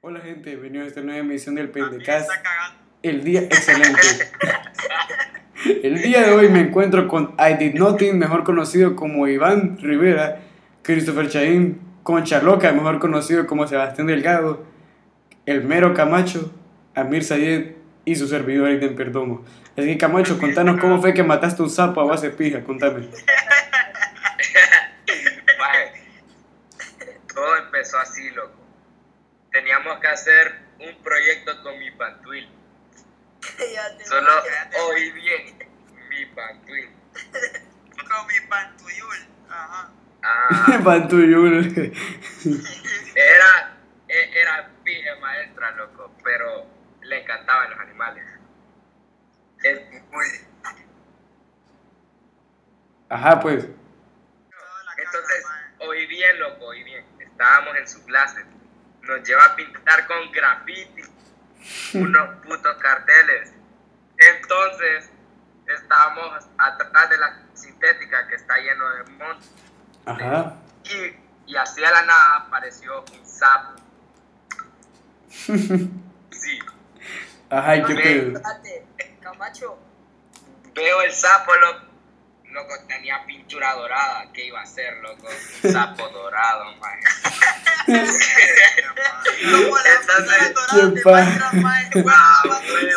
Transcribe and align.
Hola 0.00 0.20
gente, 0.20 0.50
bienvenidos 0.50 0.86
a 0.86 0.88
esta 0.88 1.02
nueva 1.02 1.18
emisión 1.18 1.54
del 1.54 1.68
Pendecast. 1.68 2.30
El 3.02 3.24
día 3.24 3.42
excelente. 3.42 4.00
El 5.82 6.00
día 6.00 6.22
de 6.22 6.32
hoy 6.32 6.48
me 6.48 6.60
encuentro 6.60 7.06
con 7.06 7.34
I 7.38 7.62
Did 7.62 7.74
Nothing, 7.74 8.18
mejor 8.18 8.42
conocido 8.42 8.96
como 8.96 9.28
Iván 9.28 9.76
Rivera, 9.82 10.40
Christopher 10.80 11.28
Chaín, 11.28 11.78
Concha 12.02 12.40
Loca, 12.40 12.72
mejor 12.72 13.00
conocido 13.00 13.46
como 13.46 13.66
Sebastián 13.66 14.06
Delgado, 14.06 14.64
El 15.44 15.62
Mero 15.64 15.92
Camacho, 15.92 16.54
Amir 16.94 17.22
Sayed 17.22 17.75
y 18.06 18.14
su 18.16 18.26
servidor 18.28 18.68
Aiden 18.68 18.94
Perdomo. 18.96 19.44
Así 19.76 19.88
que 19.88 19.98
Camacho, 19.98 20.38
contanos 20.38 20.80
cómo 20.80 21.00
fue 21.02 21.12
que 21.12 21.22
mataste 21.24 21.60
un 21.62 21.68
sapo 21.68 22.00
a 22.00 22.04
base 22.04 22.30
de 22.30 22.36
pija, 22.36 22.62
contame. 22.64 23.08
Todo 27.34 27.56
empezó 27.56 27.98
así, 27.98 28.30
loco. 28.30 28.54
Teníamos 29.52 29.98
que 30.00 30.06
hacer 30.08 30.54
un 30.78 31.02
proyecto 31.02 31.62
con 31.62 31.78
mi 31.78 31.90
pantuil. 31.90 32.48
Ya 33.74 33.96
te 33.96 34.04
Solo 34.04 34.30
oí 34.88 35.10
bien, 35.12 35.58
mi 36.08 36.26
pantuil. 36.26 36.88
Con 37.12 38.26
mi 38.26 38.48
pantuyul. 38.48 39.18
Ajá. 39.48 39.90
Ah, 40.22 40.80
Pantuyul. 40.84 41.92
era, 43.14 43.76
e- 44.08 44.40
era 44.40 44.70
pije 44.84 45.14
maestra, 45.20 45.70
loco, 45.72 46.12
pero 46.24 46.66
le 47.08 47.22
encantaban 47.22 47.70
los 47.70 47.80
animales. 47.80 48.24
Es 49.62 49.80
muy... 50.10 50.26
Ajá, 53.08 53.40
pues. 53.40 53.68
Entonces, 54.98 55.46
oí 55.78 56.06
bien, 56.06 56.40
loco, 56.40 56.66
oí 56.66 56.82
bien. 56.82 57.04
Estábamos 57.20 57.76
en 57.76 57.88
su 57.88 58.04
clase. 58.04 58.44
Nos 59.02 59.26
lleva 59.26 59.44
a 59.44 59.56
pintar 59.56 60.06
con 60.06 60.30
graffiti. 60.32 61.02
Unos 61.94 62.44
putos 62.44 62.76
carteles. 62.78 63.52
Entonces, 64.18 65.10
estábamos 65.66 66.46
atrás 66.58 67.10
de 67.10 67.18
la 67.18 67.42
sintética 67.54 68.26
que 68.28 68.34
está 68.34 68.58
lleno 68.58 68.88
de 68.90 69.04
montes. 69.12 69.50
Ajá. 70.06 70.56
Y, 70.84 71.52
y 71.52 71.56
así 71.56 71.84
a 71.84 71.90
la 71.90 72.02
nada 72.02 72.36
apareció 72.36 73.04
un 73.12 73.26
sapo. 73.26 73.82
Sí. 76.30 76.58
Ajá, 77.50 77.76
¿y 77.76 77.84
qué 77.84 77.94
pedo? 77.94 78.40
Camacho, 79.22 79.78
Veo 80.74 81.02
el 81.02 81.12
sapo, 81.12 81.54
loco. 81.54 81.86
Loco, 82.50 82.74
tenía 82.88 83.24
pintura 83.26 83.72
dorada. 83.74 84.26
¿Qué 84.32 84.46
iba 84.46 84.60
a 84.60 84.66
ser, 84.66 84.96
loco? 84.98 85.28
Un 85.62 85.72
sapo 85.72 86.08
dorado, 86.10 86.64
man. 86.76 86.98
Como 87.86 89.78
la 89.78 89.92
Entonces, 89.92 90.06
persona 90.06 90.36
¿qué 90.38 90.52
dorada 90.52 90.86
de 90.88 91.02
pa- 91.02 91.10
Minecraft, 91.22 91.54
mae, 91.54 91.90
huevo, 91.94 92.10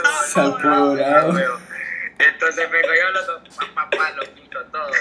Ah, 0.05 0.23
sapo 0.27 0.69
dorado. 0.69 1.59
Entonces 2.19 2.69
vengo 2.71 2.89
yo, 2.93 3.09
loco, 3.11 3.43
papá, 3.55 3.89
papá, 3.89 4.11
lo 4.11 4.23
pinto 4.35 4.63
todo. 4.65 4.91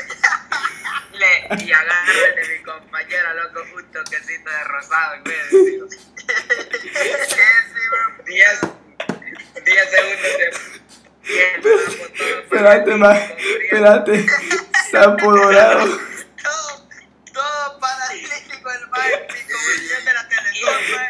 Le, 1.12 1.48
y 1.64 1.72
agarro 1.72 2.12
el 2.12 2.34
de 2.48 2.58
mi 2.58 2.62
compañera, 2.64 3.34
loco, 3.34 3.60
un 3.76 3.92
toquecito 3.92 4.50
de 4.50 4.64
rosado 4.64 5.14
en 5.14 5.22
medio. 5.24 5.64
digo, 5.64 5.86
Diez, 8.26 8.60
diez 9.64 9.90
segundos 9.90 10.38
de... 10.38 10.78
Espérate, 12.42 12.94
ma. 12.94 13.12
Espérate. 13.14 14.26
Sapo 14.90 15.30
dorado. 15.36 15.84
Todo, 16.42 16.88
todo 17.32 17.78
paralítico 17.80 18.70
el 18.70 18.86
mae, 18.88 19.26
y 19.28 19.42
como 19.52 19.70
el 19.70 19.80
día 19.80 19.98
de 19.98 20.12
la 20.14 20.28
Teletón, 20.28 20.80
mae. 20.94 21.08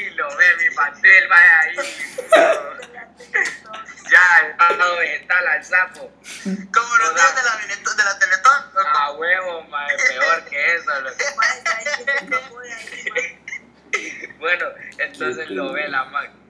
Y 0.00 0.10
lo 0.10 0.36
ve 0.36 0.46
mi 0.56 0.74
pastel, 0.74 1.28
vaya 1.28 1.60
ahí. 1.60 1.76
Ya, 4.10 4.26
el 4.46 4.56
pato 4.56 4.96
vegetal 4.96 5.46
al 5.46 5.64
sapo. 5.64 6.10
Como 6.44 6.96
los 6.96 7.14
días 7.14 7.34
de 7.36 7.42
la, 7.42 7.52
de 7.94 8.04
la 8.04 8.18
Teletón. 8.18 8.60
A 8.94 9.12
huevo, 9.12 9.62
mae, 9.64 9.96
peor 10.08 10.44
que 10.46 10.74
eso. 10.74 10.92
mae. 11.36 11.62
Bueno, 14.38 14.66
entonces 14.98 15.50
lo 15.50 15.72
ve 15.72 15.88
la 15.88 16.04
man. 16.06 16.47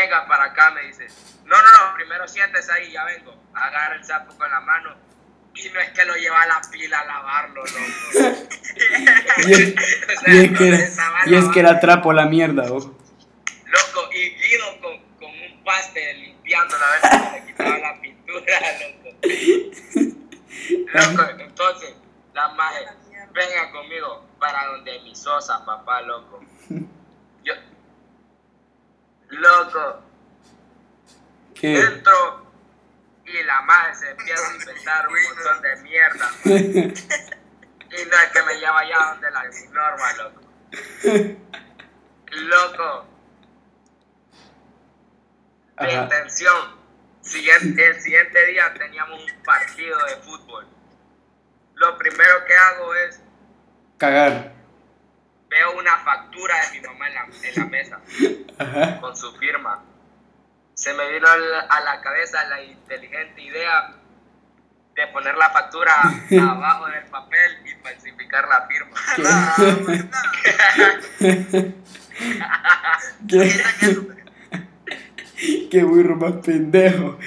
Venga 0.00 0.26
para 0.26 0.44
acá, 0.44 0.70
me 0.70 0.82
dice. 0.82 1.06
No, 1.44 1.56
no, 1.60 1.62
no, 1.62 1.94
primero 1.94 2.26
siéntese 2.26 2.72
ahí, 2.72 2.92
ya 2.92 3.04
vengo. 3.04 3.34
Agarra 3.54 3.96
el 3.96 4.04
sapo 4.04 4.34
con 4.36 4.50
la 4.50 4.60
mano. 4.60 4.96
Y 5.54 5.68
no 5.68 5.80
es 5.80 5.90
que 5.90 6.04
lo 6.06 6.14
lleva 6.14 6.40
a 6.40 6.46
la 6.46 6.60
pila 6.70 7.00
a 7.00 7.04
lavarlo, 7.04 7.62
loco. 7.62 8.38
Y 9.46 9.52
es, 9.52 9.74
O 9.76 10.20
sea, 10.20 10.34
y 10.34 10.38
es 10.38 10.58
que 10.58 10.70
no 10.70 10.76
era, 10.76 11.26
y 11.26 11.34
es 11.34 11.48
que 11.48 11.60
era 11.60 11.80
trapo 11.80 12.12
la 12.12 12.26
mierda, 12.26 12.62
oh. 12.70 12.78
Loco, 12.78 14.10
y 14.12 14.30
Guido 14.36 14.80
con, 14.80 14.98
con 15.18 15.28
un 15.28 15.64
paste 15.64 16.14
limpiándola 16.14 16.86
a 16.86 16.90
ver 16.92 17.00
si 17.00 17.08
se 17.08 17.32
le 17.32 17.46
quitaba 17.46 17.78
la 17.78 18.00
pintura, 18.00 18.60
loco. 18.80 19.08
Loco, 21.16 21.40
entonces, 21.40 21.94
la 22.32 22.48
maje, 22.48 22.86
venga 23.32 23.70
conmigo 23.72 24.26
para 24.38 24.66
donde 24.66 25.00
mi 25.00 25.14
sosa, 25.14 25.64
papá, 25.64 26.00
loco. 26.02 26.40
Loco, 29.30 30.02
¿Qué? 31.54 31.78
entro 31.78 32.46
y 33.24 33.42
la 33.44 33.62
maje 33.62 33.94
se 33.94 34.10
empieza 34.10 34.50
a 34.50 34.54
inventar 34.54 35.08
un 35.08 35.14
montón 35.22 35.62
de 35.62 35.76
mierda. 35.82 36.30
Y 37.92 38.04
no 38.04 38.16
es 38.16 38.30
que 38.32 38.42
me 38.44 38.54
lleva 38.54 38.78
allá 38.78 38.98
donde 39.10 39.30
la 39.32 39.44
norma, 39.72 40.12
loco. 40.12 40.40
Loco, 42.30 43.06
mi 45.80 45.92
intención. 45.92 46.80
Siguiente, 47.20 47.86
el 47.86 48.00
siguiente 48.00 48.46
día 48.46 48.72
teníamos 48.74 49.20
un 49.20 49.42
partido 49.42 49.98
de 50.06 50.16
fútbol. 50.22 50.66
Lo 51.74 51.98
primero 51.98 52.44
que 52.46 52.56
hago 52.56 52.94
es 52.94 53.20
Cagar. 53.98 54.52
Veo 55.50 55.76
una 55.76 55.98
factura 55.98 56.54
de 56.64 56.80
mi 56.80 56.86
mamá 56.86 57.08
en 57.08 57.14
la, 57.14 57.28
en 57.42 57.54
la 57.56 57.64
mesa 57.66 58.00
Ajá. 58.58 59.00
con 59.00 59.16
su 59.16 59.32
firma. 59.36 59.84
Se 60.74 60.94
me 60.94 61.12
vino 61.12 61.26
a 61.28 61.80
la, 61.80 62.00
cabeza 62.00 62.44
la 62.44 62.62
inteligente 62.62 63.42
idea 63.42 63.96
de 64.94 65.06
poner 65.08 65.36
la 65.36 65.50
factura 65.50 65.92
abajo 66.40 66.86
del 66.86 67.04
papel 67.06 67.66
y 67.66 67.74
falsificar 67.82 68.48
la 68.48 68.66
firma. 68.66 68.96
¿Qué? 73.28 73.64
Qué 75.70 75.82
burro 75.84 76.16
más 76.16 76.32
pendejo. 76.44 77.18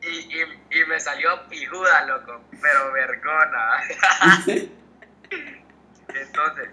Y, 0.00 0.06
y, 0.06 0.42
y 0.70 0.84
me 0.86 1.00
salió 1.00 1.48
pijuda, 1.48 2.06
loco, 2.06 2.40
pero 2.62 2.92
vergona. 2.92 3.82
Entonces, 6.08 6.70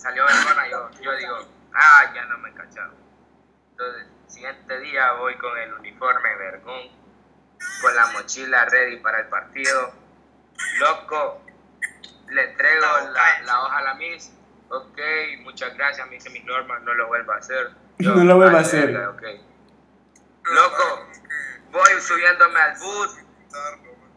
salió 0.00 0.24
vergona, 0.24 0.68
yo, 0.68 0.90
yo 1.02 1.16
digo, 1.16 1.38
ah, 1.74 2.12
ya 2.14 2.24
no 2.26 2.38
me 2.38 2.50
he 2.50 2.54
cachado. 2.54 2.92
Entonces, 3.72 4.06
siguiente 4.28 4.78
día 4.80 5.12
voy 5.12 5.36
con 5.38 5.56
el 5.58 5.74
uniforme 5.74 6.36
vergón, 6.36 6.82
con 7.82 7.94
la 7.96 8.06
mochila 8.08 8.64
ready 8.66 8.96
para 8.98 9.20
el 9.20 9.26
partido. 9.28 9.92
Loco, 10.78 11.42
le 12.28 12.50
entrego 12.50 12.86
la, 13.12 13.40
la 13.42 13.62
hoja 13.62 13.78
a 13.78 13.82
la 13.82 13.94
Miss. 13.94 14.32
Ok, 14.68 14.98
muchas 15.40 15.76
gracias, 15.76 16.06
me 16.08 16.14
dice 16.14 16.30
mis 16.30 16.44
normas, 16.44 16.80
no 16.82 16.94
lo 16.94 17.08
vuelva 17.08 17.34
a 17.34 17.38
hacer. 17.38 17.70
No 17.98 18.14
lo 18.24 18.36
vuelva 18.36 18.58
a 18.58 18.60
"Ah, 18.60 18.64
hacer". 18.64 18.86
verga, 18.92 19.10
ok. 19.10 19.22
Loco, 20.44 21.06
voy 21.70 22.00
subiéndome 22.00 22.58
al 22.60 22.78
bus, 22.78 23.16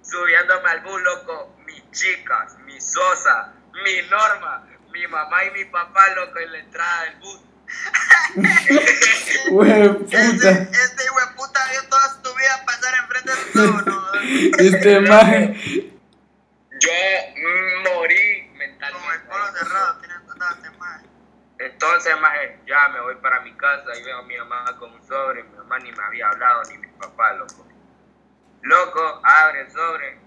subiéndome 0.01 0.69
al 0.69 0.79
bus, 0.81 1.01
loco, 1.01 1.56
mis 1.65 1.91
chicas, 1.91 2.57
mi 2.59 2.79
sosa, 2.79 3.51
mi 3.83 4.01
norma, 4.09 4.65
mi 4.94 5.07
mamá 5.07 5.44
y 5.45 5.51
mi 5.51 5.66
papá, 5.66 6.07
loco, 6.16 6.40
en 6.40 6.51
la 6.51 6.60
entrada 6.60 7.04
del 7.04 7.16
bus. 7.16 7.40
Puta. 9.50 9.78
Este, 9.78 10.50
este 10.50 11.04
hijo 11.06 11.19
de 11.19 11.28
puta 11.36 11.60
vio 11.72 11.90
toda 11.90 12.10
su 12.24 12.36
vida 12.36 12.63
pasar 12.66 12.94
enfrente 13.01 13.31
de 13.31 13.38
su 13.51 13.81
no, 13.81 14.13
Este 14.60 15.00
maje. 15.01 15.92
Yo 16.80 16.92
morí 17.84 18.48
Como 18.48 18.62
el 18.62 18.69
mentalmente. 18.69 19.28
polo 19.28 19.45
cerrado, 19.54 20.00
tiene 20.00 20.78
mae. 20.78 21.01
Entonces, 21.60 22.19
maje, 22.19 22.60
ya 22.68 22.88
me 22.89 23.01
voy 23.01 23.16
para 23.16 23.39
mi 23.42 23.54
casa 23.54 23.98
y 24.00 24.04
veo 24.04 24.19
a 24.19 24.24
mi 24.24 24.38
mamá 24.38 24.78
con 24.78 24.94
un 24.94 25.04
sobre. 25.07 25.44
Mi 25.44 25.57
mamá 25.57 25.80
ni 25.80 25.92
me 25.92 26.04
había 26.04 26.30
hablado, 26.30 26.63
ni 26.69 26.78
mi 26.78 26.88
papá, 27.00 27.34
loco. 27.34 27.68
Loco, 28.62 29.22
abre 29.24 29.62
el 29.62 29.72
sobre. 29.72 30.19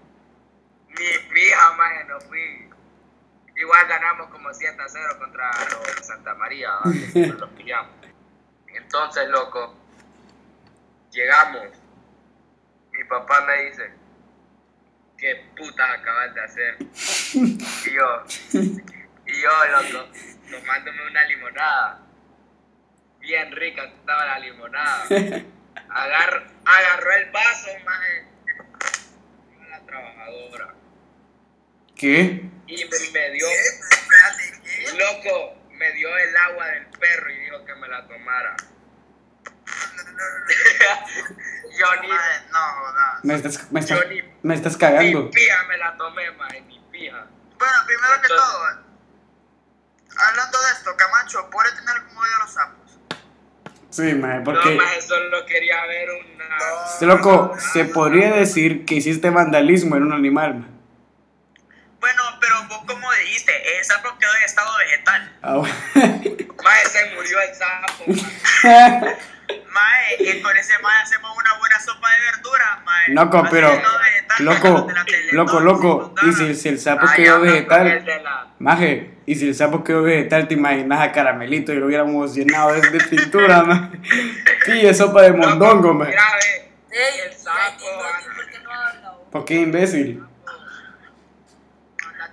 Ni 0.89 1.33
pija, 1.33 1.73
maje, 1.73 2.03
no 2.05 2.19
fui. 2.21 2.69
Igual 3.57 3.87
ganamos 3.87 4.29
como 4.29 4.53
7 4.53 4.81
a 4.81 4.87
0 4.87 5.15
contra 5.19 5.51
los 5.71 6.05
Santa 6.05 6.33
María, 6.35 6.69
los 6.83 7.49
pillamos. 7.51 7.91
Entonces, 8.67 9.27
loco, 9.29 9.75
llegamos 11.11 11.67
mi 12.97 13.03
papá 13.03 13.41
me 13.41 13.63
dice, 13.65 13.91
¿qué 15.17 15.35
putas 15.55 15.99
acabas 15.99 16.33
de 16.33 16.41
hacer? 16.41 16.77
Y 16.79 17.93
yo, 17.93 18.23
y 19.25 19.41
yo, 19.41 19.49
loco, 19.71 20.07
tomándome 20.49 21.07
una 21.07 21.23
limonada. 21.25 21.99
Bien 23.19 23.51
rica 23.51 23.83
estaba 23.83 24.25
la 24.25 24.39
limonada. 24.39 25.05
Agar, 25.89 26.47
agarró 26.65 27.11
el 27.11 27.31
vaso, 27.31 27.69
maje. 27.85 28.25
La 29.69 29.85
trabajadora. 29.85 30.73
¿Qué? 31.97 32.49
Y 32.67 32.85
me, 32.85 32.99
me 33.13 33.31
dio, 33.31 33.47
Espérate, 33.47 34.61
¿qué? 34.63 34.91
loco, 34.97 35.55
me 35.71 35.91
dio 35.93 36.15
el 36.15 36.37
agua 36.37 36.65
del 36.67 36.85
perro 36.99 37.29
y 37.31 37.37
dijo 37.39 37.65
que 37.65 37.75
me 37.75 37.87
la 37.87 38.07
tomara. 38.07 38.55
yo 41.79 42.01
ni, 42.01 42.07
Mae, 42.07 42.41
no, 42.51 42.91
no. 42.93 43.19
Me 43.23 43.35
estás, 43.35 43.71
me 43.71 43.79
estás, 43.79 43.99
yo 43.99 44.09
ni, 44.09 44.21
me 44.43 44.55
estás 44.55 44.73
ni 44.73 44.79
cagando. 44.79 45.31
pija 45.31 45.63
me 45.63 45.77
la 45.77 45.95
tomé, 45.97 46.31
maje, 46.31 46.61
ni 46.61 46.79
pija. 46.91 47.25
Bueno, 47.57 47.73
primero 47.85 48.21
que 48.21 48.27
todo, 48.27 48.63
hablando 50.17 50.61
de 50.61 50.71
esto, 50.73 50.95
Camacho, 50.95 51.49
¿puede 51.49 51.71
tener 51.71 52.03
como 52.07 52.21
odio 52.21 52.35
a 52.35 52.39
los 52.39 52.53
sapos? 52.53 52.99
Sí, 53.89 54.13
mae, 54.13 54.37
No, 54.39 54.43
porque... 54.43 54.75
maje, 54.75 55.01
solo 55.01 55.45
quería 55.45 55.83
ver 55.87 56.09
una... 56.11 56.45
Este 56.85 57.05
loco, 57.07 57.55
se 57.73 57.85
podría 57.85 58.31
decir 58.33 58.85
que 58.85 58.95
hiciste 58.95 59.29
vandalismo 59.31 59.95
en 59.95 60.03
un 60.03 60.13
animal, 60.13 60.55
mae. 60.59 60.76
Bueno, 62.07 62.23
pero 62.39 62.55
vos 62.69 62.83
como 62.87 63.11
dijiste, 63.15 63.51
el 63.77 63.83
sapo 63.83 64.17
quedó 64.17 64.33
en 64.37 64.43
estado 64.43 64.69
vegetal. 64.77 65.31
Ah, 65.41 65.55
bueno. 65.55 65.75
Maje, 66.63 66.85
se 66.89 67.15
murió 67.15 67.37
el 67.41 67.53
sapo. 67.53 68.05
Mae, 69.73 70.15
y 70.19 70.41
con 70.41 70.55
ese 70.57 70.73
mae 70.79 71.03
hacemos 71.03 71.37
una 71.37 71.53
buena 71.59 71.79
sopa 71.79 72.07
de 72.09 72.31
verdura, 72.31 72.81
mae. 72.85 73.09
Loco, 73.09 73.37
Así 73.39 73.47
pero... 73.51 73.69
vegetal, 73.69 74.45
Loco, 74.45 74.89
loco, 75.33 75.59
loco. 75.59 76.15
Y 76.27 76.31
si, 76.33 76.55
si 76.55 76.69
el 76.69 76.79
sapo 76.79 77.05
Ay, 77.09 77.15
quedó 77.23 77.41
vegetal... 77.41 78.05
la- 78.23 78.47
Maje, 78.59 79.11
y 79.25 79.35
si 79.35 79.47
el 79.49 79.55
sapo 79.55 79.83
quedó 79.83 80.03
vegetal, 80.03 80.47
te 80.47 80.53
imaginas 80.55 81.01
a 81.01 81.11
Caramelito 81.11 81.73
y 81.73 81.77
lo 81.77 81.87
hubiéramos 81.87 82.33
llenado 82.33 82.71
de, 82.73 82.89
de 82.89 82.99
pintura, 83.03 83.63
maje. 83.65 83.99
Pille 84.65 84.93
sopa 84.93 85.23
de 85.23 85.31
mondongo, 85.33 85.87
Loco, 85.89 85.93
maje. 85.93 86.11
Mira, 86.11 86.23
ve, 86.89 86.97
Ey, 86.97 87.19
el 87.27 87.33
sapo 87.33 87.59
Ey, 87.59 88.25
¿por 88.35 88.49
qué 88.49 88.59
no 88.59 88.71
habla? 88.71 89.09
vos? 89.11 89.27
¿Por 89.31 89.45
qué 89.45 89.53
imbécil? 89.55 90.23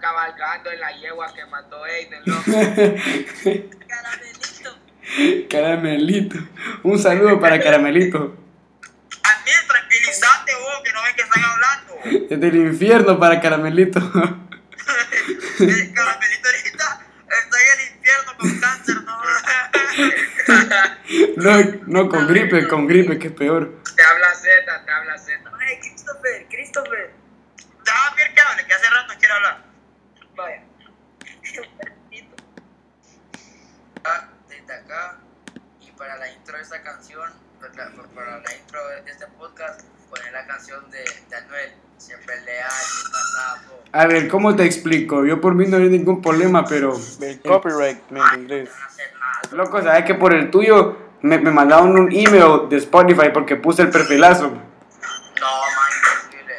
Cabalgando 0.05 0.71
en 0.71 0.81
la 0.81 0.93
yegua 0.93 1.33
que 1.35 1.47
mató 1.47 1.83
Aiden, 1.83 2.21
loco. 2.27 2.43
Caramelito. 3.89 4.79
Caramelito. 5.49 6.39
Un 6.83 6.99
saludo 6.99 7.41
para 7.41 7.59
Caramelito. 7.59 8.37
A 9.23 9.45
mí, 9.45 9.51
tranquilizante 9.67 10.53
vos, 10.57 10.83
que 10.85 10.93
no 10.93 11.03
ven 11.05 11.17
que 11.17 11.23
están 11.23 11.43
hablando. 11.43 11.95
Desde 12.29 12.49
el 12.49 12.57
infierno 12.67 13.19
para 13.19 13.41
Caramelito. 13.41 13.99
El 15.59 15.95
caramelito 15.95 16.49
ahorita 16.49 17.01
está 17.31 17.57
en 17.61 17.67
el 17.73 17.97
infierno 17.97 18.31
con 18.37 18.61
cáncer, 18.61 18.97
¿no? 19.03 19.15
No, 21.37 21.53
no 21.87 22.09
con 22.11 22.27
gripe, 22.27 22.69
con 22.69 22.87
gripe, 22.87 23.19
que 23.19 23.29
es 23.29 23.33
peor. 23.33 23.81
Te 23.97 24.03
habla 24.03 24.35
Z, 24.35 24.85
te 24.85 24.91
habla 24.91 25.17
Z. 25.17 25.51
Ay, 25.61 25.79
Christopher, 25.81 26.47
Christopher. 26.51 27.13
Ver 28.17 28.35
que 28.35 28.41
hable, 28.41 28.67
que 28.67 28.75
hace 28.75 28.91
rato 28.91 29.15
quiere 29.19 29.35
hablar. 29.35 29.65
Vaya. 30.37 30.63
Ah, 34.05 34.29
desde 34.49 34.75
acá 34.75 35.19
y 35.81 35.91
para 36.15 36.27
la 36.27 36.33
intro 36.33 36.57
de 36.57 36.63
esta 36.63 36.81
canción, 36.83 37.29
para 37.61 37.73
para 38.15 38.39
la 38.39 38.55
intro 38.57 38.81
de 39.05 39.11
este 39.11 39.27
podcast, 39.37 39.81
poner 40.11 40.33
la 40.33 40.47
canción 40.47 40.89
de, 40.91 40.99
de 40.99 41.37
Anuel, 41.37 41.73
siempre 41.99 42.41
leal, 42.43 42.71
nunca 43.05 43.19
sapo. 43.37 43.83
A 43.93 44.07
ver, 44.07 44.29
¿cómo 44.29 44.55
te 44.55 44.65
explico? 44.65 45.25
Yo 45.25 45.41
por 45.41 45.55
mí 45.55 45.67
no 45.67 45.79
hay 45.79 45.89
ningún 45.89 46.23
problema, 46.23 46.65
pero... 46.65 46.97
El 47.21 47.41
copyright, 47.41 47.99
¿me 48.11 48.21
entendés? 48.21 48.69
No 48.69 48.87
hacer 48.87 49.13
nada. 49.19 49.65
Loco, 49.65 49.83
¿sabes 49.83 50.05
que 50.05 50.15
por 50.15 50.33
el 50.35 50.51
tuyo 50.51 50.97
me, 51.23 51.39
me 51.39 51.51
mandaron 51.51 51.99
un 51.99 52.09
email 52.13 52.69
de 52.69 52.77
Spotify 52.77 53.31
porque 53.33 53.57
puse 53.57 53.83
el 53.83 53.91
perfilazo? 53.91 54.51
No, 54.51 54.57
man, 54.57 55.91
imposible. 56.29 56.55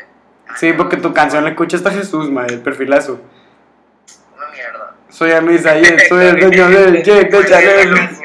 Sí, 0.57 0.73
porque 0.73 0.97
tu 0.97 1.13
canción 1.13 1.43
la 1.45 1.51
escucha 1.51 1.77
hasta 1.77 1.91
Jesús, 1.91 2.29
ma, 2.29 2.45
el 2.45 2.59
perfilazo. 2.61 3.21
Una 4.35 4.47
mierda. 4.49 4.95
Soy 5.09 5.31
Amisael, 5.31 6.01
soy 6.09 6.25
el 6.25 6.39
dueño 6.41 6.67
del 6.69 7.03
Jack 7.03 7.29
de 7.31 7.85
lo- 7.85 8.24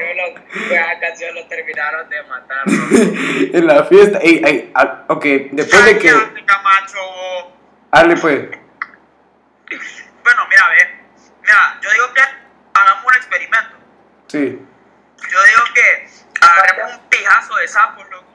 esa 0.91 0.99
canción 0.99 1.35
lo 1.35 1.45
terminaron 1.47 2.09
de 2.09 2.23
matar. 2.23 2.63
En 3.53 3.67
la 3.67 3.83
fiesta. 3.85 4.19
Ey, 4.19 4.41
ey, 4.45 4.71
ah, 4.75 5.03
ok, 5.07 5.23
después 5.51 5.85
de 5.85 5.97
que... 5.99 6.11
Camacho. 6.45 6.99
Hable 7.91 8.15
pues. 8.17 8.49
Bueno, 10.23 10.47
mira, 10.49 10.69
ve. 10.69 10.99
Mira, 11.41 11.79
yo 11.81 11.91
digo 11.91 12.13
que 12.13 12.21
hagamos 12.73 13.05
un 13.05 13.15
experimento. 13.15 13.75
Sí. 14.27 14.59
Yo 15.31 15.43
digo 15.43 15.61
que 15.73 16.09
agarremos 16.41 16.97
un 16.97 17.09
pijazo 17.09 17.55
de 17.55 17.67
sapos, 17.67 18.05
loco. 18.09 18.25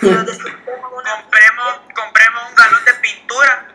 Compremos, 0.00 1.80
compremos 1.94 2.48
un 2.50 2.54
galón 2.54 2.84
de 2.84 2.92
pintura 2.94 3.66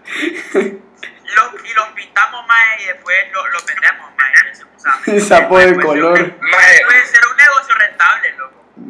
lo- 0.53 1.65
y 1.65 1.73
los 1.73 1.87
pintamos 1.89 2.47
más 2.47 2.59
y 2.81 2.85
después 2.85 3.17
lo- 3.33 3.47
los 3.47 3.65
vendemos 3.65 4.11
más. 4.15 4.29
Sapo 5.27 5.57
de 5.59 5.75
color. 5.79 6.17
Puede 6.37 7.05
ser 7.05 7.18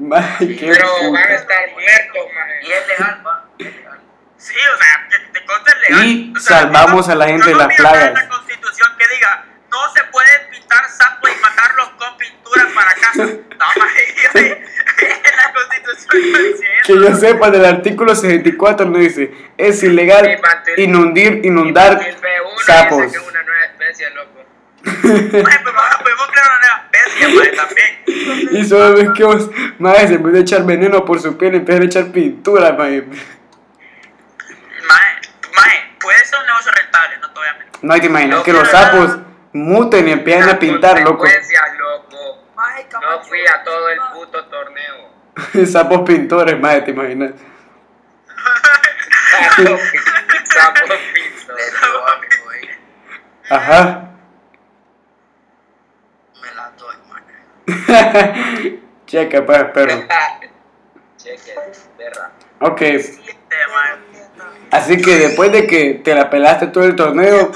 Pero 0.10 1.12
van 1.12 1.24
a 1.24 1.36
estar 1.36 1.72
muertos. 1.72 2.26
Y 2.64 2.72
es 2.72 2.88
legal, 2.88 3.24
legal. 3.58 4.00
Sí, 4.38 4.56
o 4.56 4.78
sea, 4.78 5.08
que 5.10 5.40
te 5.40 5.46
contes 5.46 5.76
legal. 5.90 6.06
Y 6.08 6.34
O 6.36 6.40
sea, 6.40 6.60
salvamos 6.60 7.08
no- 7.08 7.14
a 7.14 7.16
la 7.16 7.28
gente 7.28 7.48
de 7.48 7.54
no 7.54 7.60
las 7.60 7.76
plagas. 7.76 8.14
La 8.14 8.30
constitución 8.30 8.90
que 8.98 9.06
diga, 9.16 9.46
no 9.70 9.94
se 9.94 10.04
pueden 10.06 10.50
pintar 10.50 10.90
sapos 10.90 11.30
y 11.30 11.42
matarlos 11.42 11.90
con 11.92 12.18
pintura 12.18 12.66
para 12.74 12.94
casa. 12.96 13.28
No, 13.60 13.66
maje, 13.78 14.04
en 14.36 14.64
la 15.36 15.54
constitución 15.54 16.32
no 16.32 16.38
dice 16.40 16.66
eso. 16.80 16.88
Que 16.88 16.94
yo 16.94 17.14
sepa, 17.18 17.50
del 17.52 17.66
artículo 17.66 18.16
64 18.16 18.86
no 18.86 18.98
dice, 18.98 19.32
es 19.58 19.84
ilegal 19.84 20.40
inundir, 20.78 21.42
inundar 21.44 22.02
El 22.08 22.16
B1 22.16 22.60
sapos. 22.66 23.02
dice 23.04 23.12
que 23.12 23.18
es 23.22 23.28
una 23.30 23.44
nueva 23.44 23.66
especie, 23.66 24.10
loco. 24.12 24.39
Pues 24.84 24.94
vamos- 25.04 25.96
podemos 26.02 26.28
crear 26.32 26.48
una 26.48 26.60
nueva 26.60 26.90
especie, 26.92 27.28
maje, 27.36 27.52
también. 27.56 28.60
Y 28.62 28.66
solo 28.66 28.94
ves 28.96 29.10
que 29.16 29.24
vos, 29.24 29.50
madre, 29.80 30.02
en 30.16 30.24
vez 30.24 30.34
de 30.34 30.40
echar 30.42 30.64
veneno 30.66 31.04
por 31.06 31.20
su 31.22 31.38
piel, 31.38 31.56
empiezan 31.56 31.84
a 31.84 31.86
echar 31.86 32.06
pintura, 32.12 32.72
madre. 32.74 33.04
Maje, 34.88 35.22
maje, 35.56 35.96
puede 36.00 36.24
ser 36.26 36.40
un 36.40 36.46
negocio 36.46 36.72
rentable, 36.72 37.18
no 37.18 37.28
te 37.32 37.40
voy 37.40 37.48
a 37.48 37.54
mentir. 37.54 37.80
No 37.84 37.94
hay 37.94 38.00
que 38.02 38.08
imaginar 38.08 38.44
que 38.44 38.54
los 38.54 38.68
sapos 38.70 39.18
muten 39.54 40.08
y 40.08 40.12
empiezan 40.12 40.50
a 40.50 40.60
pintar, 40.60 41.00
loco. 41.02 41.26
loco. 41.26 42.46
No 43.02 43.24
fui 43.24 43.40
a 43.48 43.64
todo 43.64 43.90
el 43.90 44.00
puto 44.14 44.46
torneo. 44.46 45.10
sapos 45.68 46.02
pintores, 46.02 46.60
madre, 46.60 46.82
te 46.82 46.92
imaginas. 46.92 47.32
Sapo 49.56 49.76
pi- 49.78 50.00
sapo 50.46 50.80
pinto. 51.14 51.54
Le 51.56 51.66
digo 51.66 52.06
algo, 52.08 52.44
güey. 52.46 52.70
Ajá. 53.50 54.10
Me 56.42 56.54
la 56.56 56.70
doy, 56.78 56.96
man. 57.10 57.24
Checa, 59.06 59.46
pues, 59.46 59.64
perro. 59.74 60.04
Cheque, 61.18 61.54
perra. 61.98 62.32
Ok, 62.62 62.82
así 64.72 65.02
que 65.02 65.16
después 65.18 65.52
de 65.52 65.66
que 65.66 65.96
te 66.04 66.14
la 66.14 66.30
pelaste 66.30 66.68
todo 66.68 66.84
el 66.84 66.96
torneo, 66.96 67.52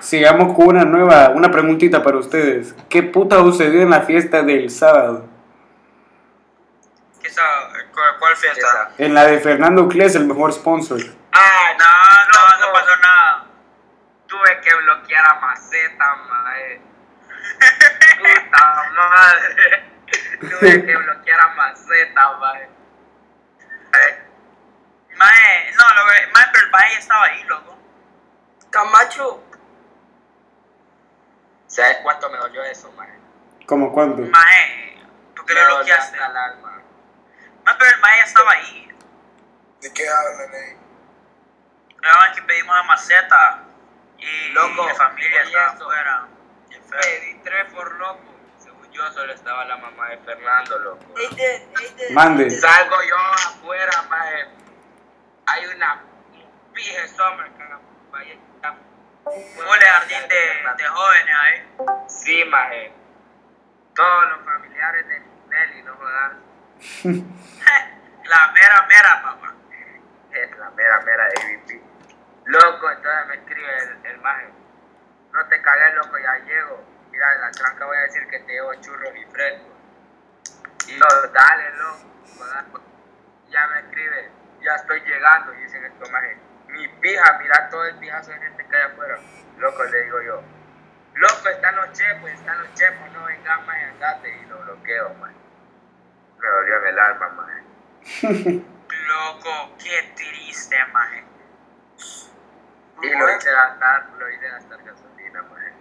sigamos 0.00 0.54
con 0.54 0.68
una 0.68 0.84
nueva, 0.84 1.30
una 1.30 1.50
preguntita 1.50 2.02
para 2.02 2.18
ustedes. 2.18 2.74
¿Qué 2.88 3.02
puta 3.02 3.36
sucedió 3.38 3.82
en 3.82 3.90
la 3.90 4.02
fiesta 4.02 4.42
del 4.42 4.70
sábado? 4.70 5.26
¿Qué 7.20 7.28
cu- 7.30 8.00
¿Cuál 8.18 8.36
fiesta? 8.36 8.90
En 8.98 9.14
la 9.14 9.24
de 9.26 9.40
Fernando 9.40 9.88
Cles, 9.88 10.14
el 10.14 10.26
mejor 10.26 10.52
sponsor. 10.52 11.00
Ah, 11.32 11.72
No, 11.78 11.84
no, 11.84 12.66
no 12.66 12.72
pasó 12.72 12.96
nada. 13.02 13.44
Tuve 14.26 14.60
que 14.62 14.74
bloquear 14.74 15.24
a 15.26 15.40
Maceta, 15.40 16.16
madre. 16.28 16.80
Puta 18.18 18.92
madre. 18.94 19.90
Tuve 20.40 20.86
que 20.86 20.96
bloquear 20.96 21.40
a 21.40 21.48
Maceta, 21.54 22.32
madre. 22.38 22.68
Maje, 25.16 25.72
no, 25.76 25.94
lo 25.94 26.10
que, 26.10 26.26
maje, 26.32 26.50
pero 26.52 26.66
el 26.66 26.92
ya 26.92 26.98
estaba 26.98 27.24
ahí, 27.24 27.44
loco. 27.44 27.78
Camacho. 28.70 29.44
¿Sabes 31.66 31.98
cuánto 32.02 32.30
me 32.30 32.38
dolió 32.38 32.64
eso, 32.64 32.90
madre? 32.92 33.14
¿Cómo 33.66 33.92
cuánto? 33.92 34.22
Maje, 34.22 34.98
¿por 35.36 35.46
qué 35.46 35.54
dolió 35.54 35.76
bloqueaste? 35.76 36.18
alma. 36.18 36.82
Maje, 37.64 37.78
pero 37.78 37.90
el 37.90 38.00
ya 38.00 38.24
estaba 38.24 38.52
ahí. 38.52 38.88
¿De 39.80 39.92
qué 39.92 40.08
hablan 40.08 40.54
ahí? 40.54 40.76
Nada 42.02 42.32
que 42.34 42.42
pedimos 42.42 42.76
a 42.76 42.82
Maceta 42.82 43.62
y 44.18 44.48
Loco, 44.50 44.84
mi 44.84 44.94
familia 44.94 45.42
oye 45.42 45.48
estaba 45.48 45.66
afuera. 45.68 46.28
Tres 47.42 47.72
por 47.72 47.94
loco. 47.96 48.34
Según 48.58 48.90
yo, 48.92 49.12
solo 49.12 49.32
estaba 49.32 49.64
la 49.64 49.76
mamá 49.76 50.08
de 50.10 50.18
Fernando, 50.18 50.78
loco. 50.78 51.04
Mande. 52.12 52.50
Salgo 52.50 52.96
yo 53.08 53.16
afuera, 53.16 54.02
madre. 54.08 54.48
Hay 55.46 55.66
una 55.66 56.02
pije 56.72 57.08
summer. 57.08 57.50
Vaya, 58.10 58.36
Mole 59.24 59.86
jardín 59.86 60.28
de, 60.28 60.82
de 60.82 60.88
jóvenes 60.88 61.36
ahí. 61.40 61.68
Sí, 62.08 62.44
maje. 62.44 62.92
Todos 63.94 64.28
los 64.30 64.44
familiares 64.44 65.06
de 65.08 65.20
Nelly, 65.48 65.82
no 65.82 65.94
jodas. 65.96 66.32
La 68.24 68.52
mera 68.52 68.86
mera, 68.86 69.22
papá. 69.22 69.54
Es 70.32 70.58
la 70.58 70.70
mera, 70.70 71.00
mera 71.02 71.24
de 71.28 71.42
AVP. 71.42 71.82
Loco, 72.46 72.90
entonces 72.90 73.26
me 73.28 73.34
escribe 73.34 73.78
el, 73.78 74.06
el 74.06 74.18
maje. 74.20 74.48
No 75.34 75.44
te 75.46 75.60
cagues, 75.60 75.94
loco, 75.96 76.16
ya 76.16 76.38
llego. 76.44 76.84
Mira, 77.10 77.34
en 77.34 77.40
la 77.40 77.50
tranca 77.50 77.84
voy 77.86 77.96
a 77.96 78.02
decir 78.02 78.24
que 78.28 78.38
te 78.38 78.52
llevo 78.52 78.72
churros 78.76 79.16
y 79.16 79.24
frescos. 79.32 79.72
Y 80.86 80.92
yo, 80.92 81.28
dale, 81.32 81.70
loco. 81.76 82.80
Ya 83.48 83.66
me 83.66 83.80
escribe, 83.80 84.30
ya 84.62 84.76
estoy 84.76 85.00
llegando. 85.00 85.52
Y 85.54 85.62
dicen 85.62 85.84
esto, 85.84 86.08
maje. 86.12 86.38
Mi 86.68 86.86
pija, 86.86 87.36
mira 87.40 87.68
todo 87.68 87.84
el 87.84 87.96
pijazo 87.98 88.30
de 88.30 88.38
gente 88.38 88.64
que 88.64 88.76
hay 88.76 88.82
afuera. 88.82 89.18
Loco, 89.58 89.82
le 89.82 90.04
digo 90.04 90.22
yo. 90.22 90.42
Loco, 91.14 91.48
están 91.48 91.76
los 91.76 91.92
chepos, 91.92 92.30
están 92.30 92.60
los 92.60 92.72
chepos, 92.74 93.10
no 93.12 93.24
vengan 93.24 93.66
más, 93.66 93.76
andate. 93.76 94.36
Y 94.36 94.46
lo 94.46 94.58
bloqueo, 94.60 95.14
maje. 95.14 95.34
Me 96.38 96.48
dolió 96.48 96.78
en 96.78 96.86
el 96.86 96.98
alma, 97.00 97.28
maje. 97.30 97.62
Loco, 99.08 99.76
qué 99.82 100.12
triste, 100.14 100.76
maje. 100.92 101.24
Y 103.02 103.10
lo 103.10 103.36
hice 103.36 103.50
gastar, 103.50 104.08
lo 104.18 104.30
hice 104.30 104.48
gastar 104.48 104.82
gasolina, 104.82 105.13
maje. 105.42 105.72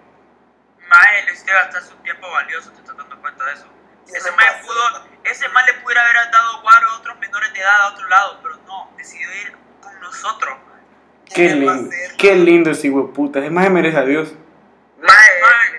Maje, 0.89 1.23
le 1.25 1.31
hiciste 1.33 1.51
gastar 1.51 1.81
su 1.83 1.95
tiempo 1.97 2.29
valioso, 2.31 2.71
te 2.71 2.79
estás 2.79 2.97
dando 2.97 3.19
cuenta 3.21 3.45
de 3.45 3.53
eso. 3.53 3.67
Ese 4.13 4.31
maje 4.31 4.61
pudo, 4.63 5.07
ese 5.23 5.47
maje 5.49 5.71
le 5.73 5.79
pudiera 5.81 6.01
haber 6.01 6.31
dado 6.31 6.61
guaro 6.61 6.89
a 6.89 6.97
otros 6.97 7.17
menores 7.19 7.53
de 7.53 7.59
edad 7.59 7.81
a 7.81 7.87
otro 7.93 8.07
lado, 8.09 8.39
pero 8.43 8.57
no, 8.67 8.91
decidió 8.97 9.27
ir 9.41 9.53
con 9.81 9.99
nosotros. 10.01 10.57
maje. 10.67 10.83
Qué 11.33 11.49
lindo, 11.55 11.89
qué 12.17 12.35
lindo 12.35 12.71
ese 12.71 12.87
hijo 12.87 13.03
de 13.07 13.13
puta. 13.13 13.39
Es 13.39 13.51
más, 13.51 13.69
merece 13.69 13.97
a 13.97 14.03
Dios. 14.03 14.33
Maje, 15.01 15.31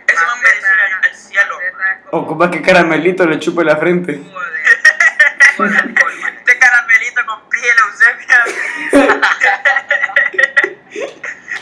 ese 0.07 0.25
man 0.27 0.41
merece 0.43 0.67
al- 0.67 1.15
cielo. 1.15 1.59
Ocupa 2.13 2.51
que 2.51 2.63
caramelito 2.63 3.27
le 3.27 3.39
chupe 3.39 3.63
la 3.65 3.77
frente. 3.77 4.17
jugo 4.19 4.41
de, 4.41 4.61
jugo 5.57 5.69
de 5.69 5.79
alcohol, 5.79 6.15
maje. 6.21 6.37
Este 6.39 6.59
caramelito 6.59 7.27
con 7.27 7.49
pie 7.49 7.61
de 7.61 7.75
leucemia. 7.75 8.39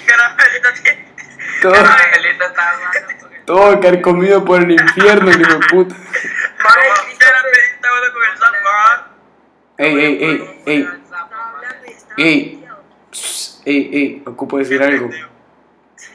caramelito 0.06 0.72
tiene. 0.82 1.12
Todo, 1.62 1.72
Caramelito 1.72 2.44
está 2.44 2.70
hablando 2.70 3.20
con 3.22 3.32
el- 3.34 3.44
todo 3.44 3.80
carcomido 3.80 4.44
por 4.44 4.62
el 4.62 4.70
infierno, 4.72 5.30
el 5.30 5.40
hijo 5.40 5.52
de 5.54 5.66
puta. 5.70 5.94
Ey, 9.78 9.98
ey, 9.98 10.18
ey, 10.24 10.62
ey, 10.66 10.88
Ey. 12.18 12.64
ey, 13.64 13.90
ey, 13.92 14.22
ocupo 14.26 14.58
decir 14.58 14.82
algo. 14.82 15.08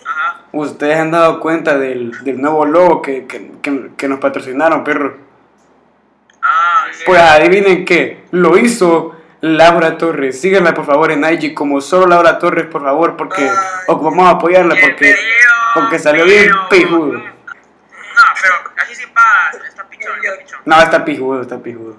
Ajá. 0.06 0.42
Ustedes 0.52 0.98
han 0.98 1.12
dado 1.12 1.40
cuenta 1.40 1.78
del, 1.78 2.12
del 2.24 2.40
nuevo 2.40 2.66
logo 2.66 3.02
que, 3.02 3.26
que, 3.26 3.52
que, 3.62 3.90
que 3.98 4.08
nos 4.08 4.20
patrocinaron, 4.20 4.84
perro. 4.84 5.18
Ah. 6.42 6.86
Pues 7.06 7.20
adivinen 7.20 7.84
qué, 7.84 8.26
lo 8.32 8.58
hizo 8.58 9.17
Laura 9.42 9.98
Torres. 9.98 10.42
Síganla 10.42 10.74
por 10.74 10.86
favor 10.86 11.12
en 11.12 11.24
IG 11.24 11.54
como 11.54 11.82
solo 11.82 12.08
Laura 12.08 12.40
Torres, 12.40 12.68
por 12.68 12.84
favor, 12.84 13.16
porque 13.18 13.50
ocupamos 13.88 14.34
apoyarla 14.34 14.76
porque, 14.82 15.16
porque 15.74 16.00
salió 16.00 16.26
bien 16.26 16.52
pijudo. 16.70 17.14
No, 17.14 18.24
pero 18.42 18.56
así 18.78 18.96
sí 18.96 19.06
va. 19.16 19.52
Está 19.68 19.88
pichón, 19.88 20.14
está 20.24 20.38
pichón. 20.38 20.60
No, 20.66 20.82
está 20.82 21.06
pijudo, 21.06 21.42
está 21.42 21.58
pijudo. 21.60 21.98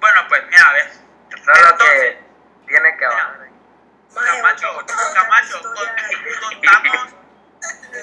Bueno, 0.00 0.20
pues 0.28 0.42
mira, 0.50 0.68
a 0.68 0.72
ver. 0.72 0.90
Solo 1.44 1.78
que 1.78 2.18
tiene 2.66 2.96
que 2.96 3.06
bajar 3.06 3.46
Camacho, 4.16 4.66
Camacho, 5.14 5.60
contamos. 6.40 7.14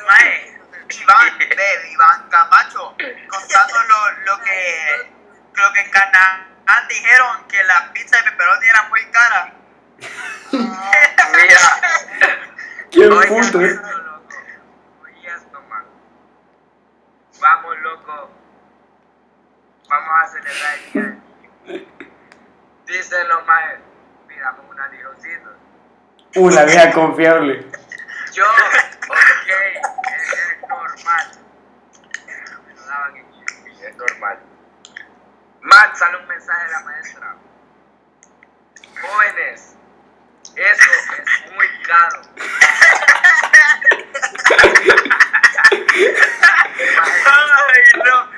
Mae, 0.08 0.60
Iván, 0.90 1.38
ve, 1.40 1.92
Iván 1.92 2.30
Camacho, 2.30 2.96
contando 3.30 3.84
lo, 3.90 4.12
lo 4.26 4.44
que 4.44 5.12
lo 5.56 5.74
que 5.74 5.80
en 5.82 6.53
Canaán 6.66 6.88
dijeron 6.88 7.48
que 7.48 7.64
la 7.64 7.92
pizza 7.94 8.18
de 8.18 8.24
pepperoni 8.24 8.68
era 8.68 8.90
muy 8.90 9.06
cara. 9.12 9.54
Mira. 10.52 11.60
Qué 12.92 13.08
Oye, 13.08 13.28
puto, 13.28 13.62
eh. 13.62 13.80
Vamos, 17.42 17.78
loco. 17.80 18.32
Vamos 19.90 20.10
a 20.22 20.28
celebrar 20.28 20.76
el 20.76 20.92
día 20.94 21.02
del 21.02 21.22
niño. 21.72 21.86
Dicen 22.86 23.28
los 23.28 23.46
maes, 23.46 23.80
pidamos 24.28 24.66
un 24.70 24.80
anilloncito. 24.80 25.50
Una 26.36 26.64
vieja 26.64 26.92
confiable. 26.94 27.68
Yo, 28.32 28.46
ok, 28.46 29.50
es, 29.50 30.34
es 30.34 30.70
normal. 30.70 31.32
Me 32.66 32.74
lo 32.74 32.86
daban 32.86 33.16
en 33.18 33.26
UP, 33.26 33.84
es 33.84 33.98
normal. 33.98 34.40
Man, 35.64 35.93
sale 36.04 36.18
un 36.18 36.28
mensaje 36.28 36.66
de 36.66 36.72
la 36.72 36.80
maestra. 36.82 37.36
Jóvenes, 39.02 39.76
eso 40.56 40.92
es 41.18 41.52
muy 41.54 41.68
caro. 41.88 42.22
Ay, 46.54 47.84
no. 48.06 48.30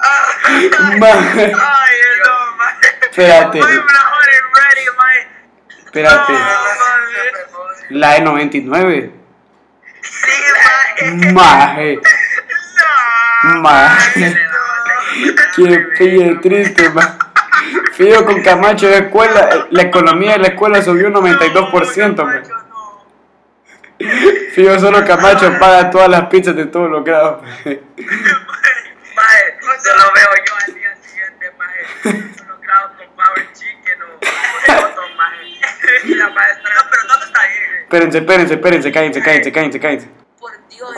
Ay, 0.00 0.70
no, 2.24 2.56
mae. 2.56 2.74
Espérate. 3.10 3.60
Espérate. 5.84 6.32
La 7.90 8.12
de 8.14 8.20
99. 8.22 9.12
Sí. 10.02 11.32
Maje, 11.32 11.98
No. 13.44 13.60
maje. 13.60 14.36
Qué 15.56 15.78
pille 15.98 16.36
triste, 16.36 16.90
ma. 16.90 17.18
Fijo 17.92 18.24
con 18.24 18.42
Camacho 18.42 18.88
de 18.88 18.98
escuela, 18.98 19.68
la 19.70 19.82
economía 19.82 20.32
de 20.32 20.38
la 20.38 20.48
escuela 20.48 20.82
subió 20.82 21.08
un 21.08 21.14
92%, 21.14 22.24
ma. 22.24 22.40
No. 22.40 23.04
Fijo 24.52 24.78
solo 24.80 25.04
Camacho 25.04 25.52
paga 25.58 25.90
todas 25.90 26.08
las 26.08 26.26
pizzas 26.26 26.56
de 26.56 26.66
todos 26.66 26.90
los 26.90 27.04
grados. 27.04 27.42
ma. 27.42 27.48
Maje, 29.14 29.54
yo 29.84 29.94
lo 29.94 30.12
veo 30.12 30.28
yo 30.46 30.54
al 30.66 30.74
día 30.74 30.96
siguiente, 31.00 31.52
maje. 31.56 31.82
Unos 32.44 32.60
grados 32.60 32.92
con 32.96 33.06
power 33.14 33.52
chicken 33.52 34.02
o. 34.02 34.18
Y 36.04 36.14
la 36.14 36.28
maestra. 36.30 36.74
No, 36.74 36.80
pero 36.90 37.02
todo 37.06 37.24
está 37.24 37.40
bien. 37.46 37.82
Espérense, 37.82 38.18
espérense, 38.18 38.54
espérense, 38.54 38.92
cállense, 38.92 39.22
cállense, 39.22 39.52
cállense, 39.52 39.80
cállense. 39.80 40.08
Por 40.40 40.52
Dios. 40.68 40.90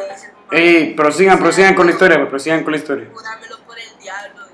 Ey, 0.50 0.94
prosigan, 0.94 1.38
prosigan 1.38 1.74
con 1.74 1.86
la 1.86 1.92
historia, 1.92 2.28
prosigan 2.28 2.62
con 2.62 2.72
la 2.72 2.78
historia. 2.78 3.08
Júramelo 3.12 3.58
por 3.66 3.78
el 3.78 3.98
diablo. 3.98 4.46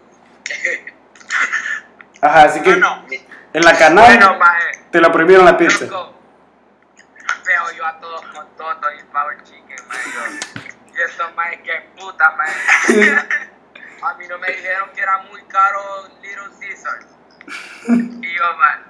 Ajá, 2.22 2.42
así 2.44 2.62
que 2.62 2.70
Bueno, 2.70 3.04
en 3.52 3.62
la 3.64 3.72
Bueno, 3.72 3.78
canal 3.78 4.38
maje. 4.38 4.84
te 4.90 5.00
la 5.00 5.10
prohibieron 5.12 5.44
la 5.44 5.56
pizza. 5.56 5.84
Loco, 5.86 6.14
Veo 7.44 7.72
yo 7.76 7.84
a 7.84 7.98
todos 7.98 8.22
con 8.26 8.48
Toto 8.56 8.88
y 8.92 9.02
Power 9.04 9.42
Chicken, 9.42 9.88
man. 9.88 9.98
Yo, 10.14 10.62
y 10.94 11.02
estos 11.02 11.34
maes, 11.34 11.60
que 11.62 11.72
puta, 11.98 12.30
man. 12.36 12.48
A 14.02 14.14
mí 14.14 14.26
no 14.28 14.38
me 14.38 14.48
dijeron 14.48 14.90
que 14.94 15.00
era 15.00 15.18
muy 15.30 15.42
caro 15.44 15.80
Little 16.22 16.50
Caesars. 16.60 17.06
Y 17.88 18.36
yo, 18.36 18.56
man, 18.56 18.84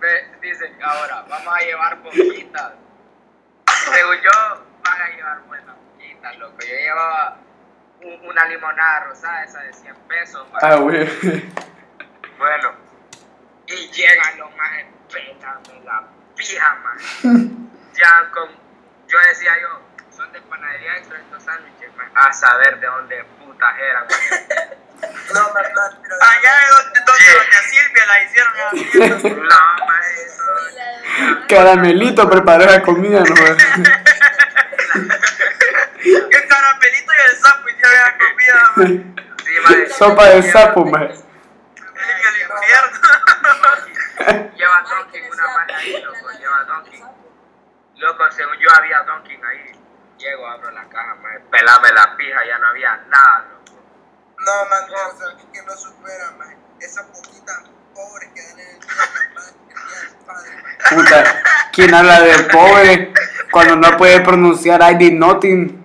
me 0.00 0.38
dicen, 0.48 0.76
ahora, 0.82 1.24
vamos 1.28 1.54
a 1.54 1.60
llevar 1.60 1.98
poquitas. 2.02 2.72
Según 3.84 4.16
yo, 4.16 4.64
van 4.84 5.02
a 5.02 5.08
llevar 5.16 5.40
buenas 5.46 5.76
poquitas, 5.92 6.36
loco. 6.38 6.56
Yo 6.60 6.74
llevaba 6.74 7.36
un- 8.02 8.28
una 8.28 8.44
limonada 8.46 9.00
rosada, 9.04 9.44
esa 9.44 9.60
de 9.60 9.72
100 9.72 9.94
pesos. 10.08 10.46
Ah, 10.62 10.74
güey. 10.76 11.08
Bueno, 12.38 12.72
y 13.66 13.90
llegan 13.90 14.38
los 14.38 14.54
más 14.56 14.70
pégame 15.12 15.84
la 15.84 16.02
pija, 16.36 16.74
man. 16.76 16.98
Ya 17.98 18.30
con, 18.32 18.48
yo 19.08 19.18
decía 19.28 19.50
yo, 19.60 19.80
son 20.16 20.30
de 20.32 20.40
panadería 20.42 20.98
extra 20.98 21.18
estos 21.18 21.42
sándwiches, 21.42 21.96
man. 21.96 22.08
A 22.14 22.32
saber 22.32 22.78
de 22.78 22.86
dónde 22.86 23.24
putas 23.40 23.74
eran, 23.78 24.06
man. 24.06 24.20
No, 25.32 25.40
man, 25.52 25.64
man, 25.74 25.98
pero. 26.02 26.14
allá 26.20 26.52
es 26.62 26.70
donde, 26.70 27.00
donde 27.06 27.24
doña 27.34 27.60
Silvia 27.70 28.04
la 28.06 28.16
hicieron 28.24 28.52
la. 29.48 29.58
No, 29.58 29.86
man, 29.86 30.02
eso. 30.26 30.44
Caramelito 31.48 32.28
preparó 32.28 32.64
la 32.66 32.82
comida, 32.82 33.20
no. 33.20 33.34
El 36.04 36.48
caramelito 36.48 37.12
y 37.12 37.30
el 37.30 37.36
sapo 37.36 37.68
hicieron 37.68 37.94
la 37.94 38.18
comida 38.18 38.54
man, 38.76 39.14
Sí, 39.44 39.52
man. 39.62 39.76
Sopa 39.96 40.24
de 40.30 40.42
sapo, 40.50 40.84
man. 40.84 41.08
Lleva 44.56 44.82
Donkey 44.82 45.22
una 45.30 45.46
más 45.46 45.68
ahí, 45.74 46.02
loco. 46.02 46.30
Lleva 46.38 46.64
Donkey. 46.64 47.02
Loco, 47.96 48.30
según 48.30 48.56
yo 48.58 48.68
había 48.76 49.02
Donkey 49.02 49.36
ahí. 49.36 49.72
Llego, 50.18 50.48
abro 50.48 50.70
la 50.70 50.88
caja, 50.88 51.14
man. 51.16 51.42
Pelame 51.50 51.92
la 51.92 52.16
pija, 52.16 52.44
ya 52.46 52.58
no 52.58 52.68
había 52.68 52.96
nada, 53.08 53.46
loco. 53.50 53.80
No, 54.38 54.64
man, 54.70 54.84
pero 54.86 55.18
sabes 55.18 55.44
que 55.52 55.62
no 55.62 55.72
supera, 55.76 56.30
man. 56.32 56.56
Esas 56.80 57.06
poquitas 57.06 57.62
pobres 57.94 58.30
que 58.34 58.42
dan 58.42 58.60
en 58.60 58.68
el 58.68 58.80
día 58.80 58.88
de 58.88 59.14
la 59.14 59.34
madre, 59.34 59.54
el 60.02 60.14
padre, 60.26 60.50
man. 60.62 60.76
Puta, 60.90 61.42
¿Quién 61.78 61.94
habla 61.94 62.20
de 62.20 62.38
pobre 62.50 63.12
cuando 63.52 63.76
no 63.76 63.96
puede 63.96 64.20
pronunciar 64.20 64.80
I 64.82 64.94
did 64.96 65.12
nothing? 65.12 65.78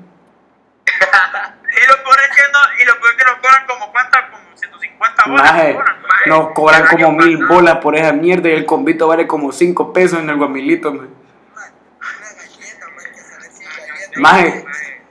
Y 1.73 1.87
lo 1.87 2.03
peor 2.03 2.19
es 2.21 2.35
que 2.35 2.43
no, 2.51 2.59
y 2.79 2.85
lo 2.85 2.99
peor 2.99 3.11
es 3.11 3.17
que 3.17 3.25
nos 3.25 3.35
cobran 3.39 3.65
como 3.67 3.91
cuántas, 3.91 4.21
como 4.29 4.57
150 4.57 5.23
bolas. 5.25 5.53
Nos 6.25 6.51
cobran, 6.53 6.87
como 6.87 7.11
mil 7.11 7.45
bolas 7.45 7.77
por 7.77 7.95
esa 7.95 8.13
mierda 8.13 8.49
y 8.49 8.53
el 8.53 8.65
convito 8.65 9.07
vale 9.07 9.27
como 9.27 9.51
5 9.51 9.91
pesos 9.91 10.19
en 10.19 10.29
el 10.29 10.37
guamilito, 10.37 10.93
man. 10.93 11.09
Una 11.55 12.33
galleta, 12.33 12.87
man, 12.87 13.05
que 13.13 13.19
sale 13.19 13.49
sin 13.49 13.65
galleta. 13.65 14.19
Maje, 14.19 14.65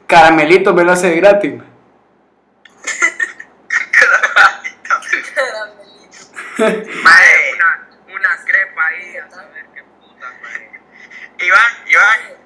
caramelito 0.06 0.72
me 0.74 0.84
lo 0.84 0.92
hace 0.92 1.14
gratis, 1.16 1.56
man. 1.56 1.66
Caramelito. 5.34 6.92
Maje, 7.02 7.54
una, 7.54 7.88
una 8.14 8.44
crepa 8.44 8.86
ahí, 8.86 9.16
a 9.16 9.30
saber 9.30 9.66
qué 9.74 9.82
puta, 9.82 10.26
maje. 10.42 10.70
Iván, 11.38 11.72
Iván, 11.88 12.42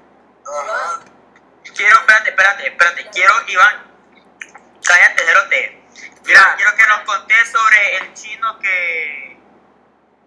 quiero, 1.76 1.96
espérate, 2.00 2.30
espérate, 2.30 2.66
espérate, 2.66 3.06
quiero, 3.12 3.32
Iván, 3.49 3.76
cállate, 4.82 5.23
cerote. 5.23 5.75
Quiero, 6.26 6.40
Ya. 6.40 6.56
quiero 6.56 6.75
que 6.76 6.87
nos 6.88 7.00
contés 7.02 7.49
sobre 7.50 7.97
el 7.99 8.14
chino 8.14 8.59
que, 8.59 9.38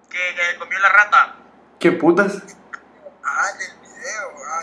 que, 0.09 0.35
que 0.35 0.57
comió 0.57 0.79
la 0.79 0.89
rata. 0.89 1.35
¿Qué 1.79 1.91
putas? 1.91 2.41
Ajá, 3.23 3.53
del 3.57 3.79
video. 3.81 4.31
Ah, 4.47 4.61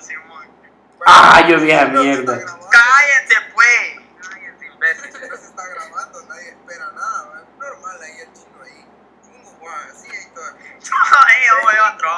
sí. 0.00 0.14
Ah, 1.08 1.40
yo 1.46 1.60
vi 1.60 1.70
esa 1.70 1.84
mierda. 1.86 2.40
Cállense, 2.40 3.36
pues. 3.54 4.00
Cállate, 4.28 4.66
imbécil. 4.66 5.28
No 5.28 5.36
se 5.36 5.46
está 5.46 5.66
grabando, 5.68 6.22
nadie 6.26 6.48
espera 6.48 6.90
nada, 6.92 7.26
man. 7.26 7.44
Normal 7.58 8.02
ahí 8.02 8.20
el 8.22 8.32
chino 8.32 8.62
ahí. 8.64 8.88
Un 9.24 9.58
guau, 9.60 9.74
así 9.92 10.08
ahí 10.10 10.26
todo. 10.34 10.46
Ay, 11.26 11.36
yo 11.46 11.62
voy 11.62 11.74
a 11.76 11.94
otro. 11.94 12.10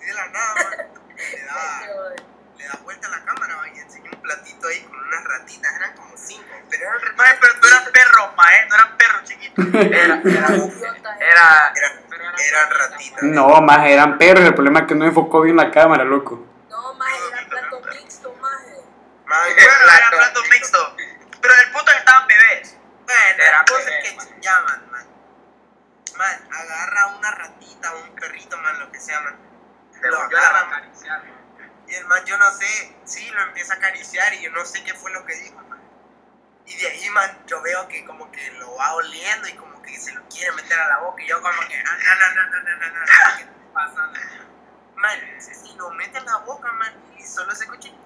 Y 0.00 0.04
de 0.06 0.14
la 0.14 0.26
nada, 0.30 0.54
man, 0.54 0.88
le 1.16 1.44
da, 1.44 1.80
le 2.56 2.64
da 2.66 2.76
vuelta 2.82 3.06
a 3.06 3.10
la 3.10 3.24
cámara 3.24 3.56
man, 3.58 3.76
y 3.76 3.78
enseña 3.80 4.10
un 4.12 4.22
platito 4.22 4.66
ahí 4.68 4.80
con 4.84 4.98
unas 4.98 5.24
ratitas. 5.24 5.74
Eran 5.76 5.94
como 5.94 6.01
cinco, 6.34 6.48
pero 6.70 6.82
eran 6.82 7.00
ratitas. 7.00 7.16
Maje, 7.16 7.38
pero 7.40 7.54
tú 7.60 7.66
eras 7.68 7.88
perro, 7.90 8.32
maje, 8.36 8.66
no 8.68 8.74
eran 8.74 8.96
perros 8.96 9.24
chiquitos. 9.24 9.64
Era, 9.74 10.20
era, 10.24 10.54
eh. 10.56 10.72
era, 11.20 11.72
Eran, 11.76 12.04
eran 12.38 12.70
ratitas. 12.70 13.22
No, 13.22 13.60
más 13.60 13.86
eran 13.86 14.18
perros, 14.18 14.44
el 14.44 14.54
problema 14.54 14.80
es 14.80 14.86
que 14.86 14.94
no 14.94 15.04
enfocó 15.04 15.40
bien 15.42 15.56
la 15.56 15.70
cámara, 15.70 16.04
loco. 16.04 16.46
No, 16.70 16.94
maje, 16.94 17.16
era 17.30 17.48
plato 17.48 17.80
mixto, 17.92 18.34
maje. 18.40 18.80
Man, 19.26 19.40
Bueno, 19.54 19.70
eran 19.96 20.10
platos 20.10 20.48
mixtos. 20.50 20.94
Pero 21.40 21.54
el 21.54 21.70
punto 21.72 21.90
es 21.90 21.94
que 21.94 21.98
estaban 21.98 22.26
bebés. 22.28 22.76
Bueno, 23.04 23.42
Era 23.42 23.58
la 23.58 23.64
cosa 23.64 23.84
bebé, 23.84 23.98
es 23.98 24.10
que 24.10 24.16
man. 24.16 24.40
llaman, 24.40 24.90
man. 24.90 25.06
Man, 26.16 26.48
agarra 26.52 27.06
una 27.18 27.30
ratita, 27.32 27.94
un 27.94 28.14
perrito, 28.14 28.56
man, 28.58 28.78
lo 28.78 28.92
que 28.92 29.00
sea, 29.00 29.20
man. 29.20 29.36
te 30.00 30.08
Lo 30.08 30.20
agarra, 30.20 30.64
man. 30.66 30.92
Y 31.88 31.94
el 31.94 32.06
man, 32.06 32.24
yo 32.24 32.38
no 32.38 32.50
sé, 32.52 32.96
sí, 33.04 33.28
lo 33.30 33.42
empieza 33.42 33.74
a 33.74 33.76
acariciar 33.76 34.32
y 34.34 34.42
yo 34.42 34.50
no 34.52 34.64
sé 34.64 34.82
qué 34.84 34.94
fue 34.94 35.10
lo 35.12 35.24
que 35.26 35.34
dijo. 35.34 35.60
Y 36.66 36.76
de 36.76 36.86
ahí, 36.88 37.08
man, 37.10 37.38
yo 37.46 37.60
veo 37.62 37.86
que 37.88 38.04
como 38.04 38.30
que 38.30 38.50
lo 38.52 38.74
va 38.76 38.94
oliendo 38.94 39.48
y 39.48 39.52
como 39.54 39.80
que 39.82 39.98
se 39.98 40.12
lo 40.12 40.22
quiere 40.28 40.52
meter 40.52 40.78
a 40.78 40.88
la 40.88 40.98
boca 40.98 41.20
y 41.22 41.26
yo 41.28 41.40
como 41.40 41.60
que, 41.68 41.76
ah, 41.76 41.98
no, 41.98 42.14
no, 42.34 42.36
no, 42.42 42.42
no, 42.50 42.60
no, 42.62 42.76
no, 42.76 42.86
no, 43.00 43.06
¿qué 43.36 43.42
está 43.42 43.52
pasando? 43.74 44.20
Man, 44.96 45.18
y 45.64 45.74
lo 45.76 45.90
mete 45.90 46.18
en 46.18 46.26
la 46.26 46.36
boca, 46.38 46.70
man, 46.72 46.92
y 47.18 47.22
solo 47.24 47.54
se 47.54 47.64
escucha... 47.64 47.88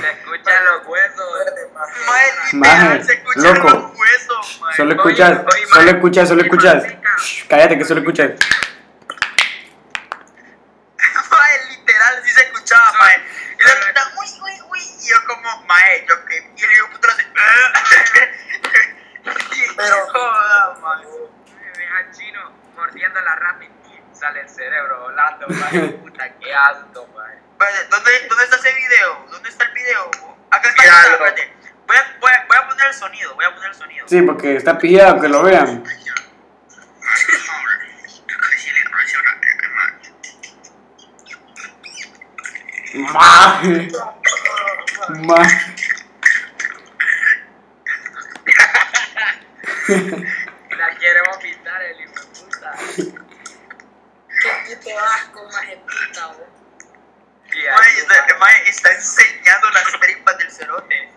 Se 0.00 0.10
escuchan 0.10 0.64
los 0.64 0.86
huesos. 0.86 1.26
Maje, 2.54 3.02
loco. 3.36 3.94
Solo 4.76 4.92
escuchas, 4.94 5.40
solo 5.70 5.90
escuchas, 5.90 6.28
solo 6.28 6.42
escuchas. 6.42 6.84
Cállate 7.48 7.78
que 7.78 7.84
solo 7.84 8.00
escuchas. 8.00 8.30
Mae, 11.30 11.68
literal, 11.70 12.20
sí 12.24 12.30
se 12.30 12.42
escuchaba, 12.42 12.92
mae. 12.98 13.16
Y 13.58 13.62
la 13.62 13.74
puta, 13.86 14.12
uy, 14.20 14.28
uy, 14.42 14.60
uy. 14.70 14.80
Y 14.80 15.08
yo 15.08 15.16
como, 15.26 15.62
mae, 15.66 16.04
yo 16.08 16.24
que. 16.26 16.36
Y 16.56 16.64
el 16.64 16.72
hijo 16.72 16.90
puto 16.90 17.08
le 17.08 17.14
hace. 17.14 17.26
Pero- 19.76 20.06
Joda, 20.08 20.78
mae. 20.80 21.06
Ves 21.76 21.90
al 21.96 22.10
chino 22.12 22.52
mordiendo 22.76 23.20
la 23.20 23.34
rata 23.36 23.64
y 23.64 23.70
sale 24.16 24.40
el 24.40 24.48
man. 25.48 25.92
Puta, 26.02 26.32
qué 26.40 26.54
asco, 26.54 27.06
man. 27.14 27.32
Vale, 27.58 27.76
¿Dónde, 27.90 28.10
¿Dónde 28.28 28.44
está 28.44 28.56
ese 28.56 28.72
video? 28.74 29.26
¿Dónde 29.30 29.48
está 29.48 29.64
el 29.64 29.72
video? 29.72 30.10
Acá 30.50 30.68
está, 30.68 30.82
Míralo. 30.82 31.00
acá 31.00 31.12
espérate. 31.28 31.52
Voy 31.86 31.96
a, 31.96 32.16
voy, 32.20 32.32
a, 32.32 32.44
voy 32.46 32.56
a 32.56 32.68
poner 32.68 32.86
el 32.86 32.94
sonido, 32.94 33.34
voy 33.34 33.44
a 33.44 33.54
poner 33.54 33.70
el 33.70 33.76
sonido. 33.76 34.06
Sí, 34.08 34.22
porque 34.22 34.56
está 34.56 34.78
pillado, 34.78 35.20
que 35.20 35.28
lo 35.28 35.42
vean. 35.42 35.84
Maje. 42.94 43.88
Maje. 45.26 45.74
La 49.88 50.88
quiere 50.98 51.20
vomitar 51.30 51.82
el 51.82 52.00
hijo 52.00 52.12
de 52.12 52.26
puta. 52.26 52.72
Qué 54.66 54.76
puto 54.76 54.98
asco, 54.98 55.48
maje 55.52 55.76
puta, 55.78 56.26
vos. 56.28 56.36
Y 57.52 57.64
Mae, 57.64 57.74
así, 57.74 57.98
está, 57.98 58.14
man. 58.14 58.38
mae, 58.40 58.68
está 58.68 58.92
enseñando 58.92 59.70
las 59.70 60.00
tripas 60.00 60.38
del 60.38 60.50
cerote. 60.50 61.12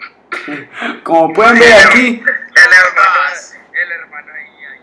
Como 1.03 1.24
pueden 1.35 1.59
ver 1.59 1.73
aquí, 1.87 2.23
El 2.55 2.73
hermano, 2.73 3.19
el 3.73 3.91
hermano 3.91 4.33
ahí, 4.33 4.65
ahí. 4.65 4.81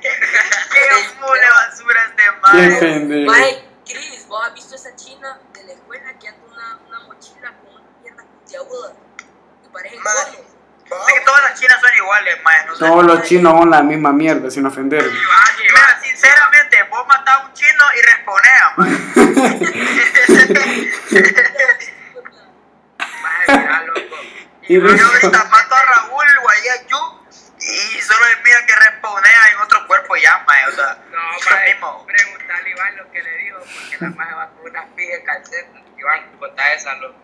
¡Qué 0.00 0.80
mole 1.20 1.46
basura 1.50 2.00
este 2.54 2.78
pendejo. 2.78 3.30
Maje, 3.32 3.64
Chris, 3.84 4.26
¿vos 4.28 4.46
has 4.46 4.54
visto 4.54 4.74
esa 4.76 4.94
china 4.96 5.38
de 5.52 5.64
la 5.64 5.72
escuela 5.72 6.12
que 6.18 6.28
anda 6.28 6.40
una, 6.52 6.78
una 6.86 7.00
mochila 7.00 7.52
con 7.60 7.74
una 7.74 7.90
mierda 8.02 8.22
puntiaguda? 8.24 8.92
Que 9.62 9.68
parecen 9.70 10.00
Maje. 10.02 10.36
conos. 10.88 11.08
Es 11.08 11.14
que 11.14 11.20
todas 11.24 11.42
las 11.42 11.60
chinas 11.60 11.80
son 11.80 11.90
iguales, 11.96 12.38
mae. 12.44 12.66
No. 12.66 12.74
Todos 12.74 13.04
los 13.04 13.22
chinos 13.24 13.52
son 13.58 13.70
la 13.70 13.82
misma 13.82 14.12
mierda, 14.12 14.48
sin 14.50 14.64
ofender. 14.66 15.02
Va, 15.02 15.08
va. 15.08 15.12
Mira, 15.58 16.00
sinceramente, 16.00 16.82
vos 16.90 17.04
matás 17.08 17.34
a 17.40 17.46
un 17.46 17.52
chino 17.52 17.84
y 17.96 18.02
responea, 18.02 18.74
mae. 18.76 18.90
Y 24.68 24.74
Yo 24.74 24.80
res- 24.86 25.00
ahorita 25.02 25.44
mato 25.50 25.74
a 25.74 25.82
Raúl, 25.82 26.26
güey, 26.42 26.68
a 26.68 26.86
Yu, 26.86 26.96
y 27.58 28.00
solo 28.00 28.26
es 28.26 28.38
mira 28.44 28.66
que 28.66 28.74
responea 28.76 29.48
en 29.52 29.58
otro 29.58 29.86
cuerpo 29.86 30.16
ya, 30.16 30.42
mae. 30.46 30.66
O 30.68 30.72
sea, 30.72 30.98
No, 31.10 31.16
lo 31.32 31.50
maje, 31.50 31.72
mismo. 31.74 32.06
preguntarle 32.06 32.68
a 32.68 32.72
Iván 32.72 32.96
lo 32.96 33.10
que 33.10 33.22
le 33.22 33.36
dijo, 33.38 33.58
porque 33.58 33.96
la 34.00 34.10
maje 34.10 34.34
va 34.34 34.48
con 34.50 34.70
una 34.70 34.86
pija 34.94 35.14
en 35.16 35.24
calceta. 35.24 35.78
Iván, 35.98 36.38
contá 36.38 36.72
esa, 36.74 36.94
loco. 36.96 37.20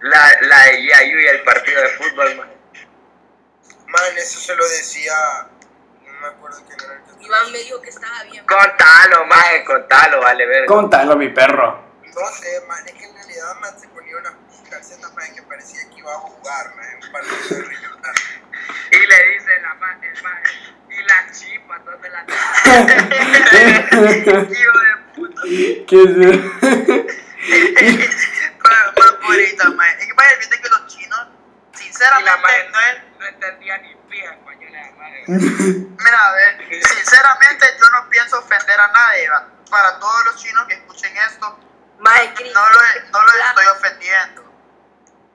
La, 0.00 0.30
la 0.42 0.62
de 0.64 0.86
Yayu 0.86 1.18
y 1.18 1.26
el 1.26 1.42
partido 1.42 1.80
de 1.82 1.88
fútbol, 1.88 2.36
man. 2.36 2.48
Man, 3.88 4.02
eso 4.18 4.38
se 4.40 4.54
lo 4.54 4.68
decía. 4.68 5.12
No 6.04 6.12
me 6.20 6.26
acuerdo 6.28 6.58
quién 6.66 6.78
era 6.84 6.94
el 6.94 7.18
que. 7.18 7.24
Iván 7.24 7.52
me 7.52 7.58
dijo 7.58 7.80
que 7.80 7.88
estaba 7.88 8.22
bien. 8.24 8.44
Contalo, 8.46 9.24
maje, 9.26 9.64
contalo, 9.64 10.20
vale, 10.20 10.46
ver. 10.46 10.66
Contalo, 10.66 11.16
mi 11.16 11.28
perro. 11.30 11.87
No 12.14 12.26
sé, 12.32 12.60
man, 12.66 12.86
es 12.86 12.92
que 12.92 13.04
en 13.04 13.14
realidad 13.14 13.54
man 13.60 13.78
se 13.78 13.88
ponía 13.88 14.16
una 14.16 14.32
calceta 14.70 15.08
man, 15.10 15.34
que 15.34 15.42
parecía 15.42 15.88
que 15.90 15.98
iba 15.98 16.12
a 16.12 16.18
jugar, 16.18 16.74
man, 16.76 16.86
en 16.86 17.04
un 17.04 17.12
partido 17.12 17.36
de 17.50 17.62
regional. 17.62 18.14
Y 18.90 19.06
le 19.06 19.32
dice 19.32 19.60
la 19.60 19.74
ma, 19.74 19.98
el 20.02 20.22
maje, 20.22 20.74
y 20.88 21.02
la 21.02 21.32
chipa, 21.32 21.78
¿dónde 21.80 22.08
la 22.10 22.24
Hijo 24.50 24.78
de 24.78 24.96
puta. 25.14 25.42
¿Qué 25.86 25.96
Más 28.62 28.96
más 28.96 29.12
bonita, 29.22 29.70
mae. 29.70 29.90
Es 29.98 30.06
que, 30.06 30.14
mae, 30.14 30.36
viste 30.38 30.60
que 30.60 30.68
los 30.68 30.86
chinos, 30.86 31.18
la 31.20 31.78
sinceramente, 31.78 32.70
no 32.72 32.80
es. 32.80 32.96
no 33.18 33.26
entendía 33.26 33.78
ni 33.78 33.94
pija 34.10 34.32
español, 34.32 34.72
la 34.72 34.90
maje. 34.92 35.24
Mira, 35.26 36.26
a 36.26 36.32
ver, 36.32 36.82
sinceramente, 36.82 37.66
yo 37.78 37.90
no 37.90 38.08
pienso 38.10 38.38
ofender 38.38 38.80
a 38.80 38.88
nadie, 38.88 39.28
va. 39.28 39.48
Para 39.70 39.98
todos 39.98 40.24
los 40.24 40.36
chinos 40.36 40.66
que 40.66 40.74
escuchen 40.74 41.14
esto, 41.16 41.58
No 42.00 42.60
lo, 42.70 43.10
no 43.12 43.22
lo 43.22 43.38
la- 43.38 43.48
estoy 43.48 43.66
ofendiendo. 43.76 44.44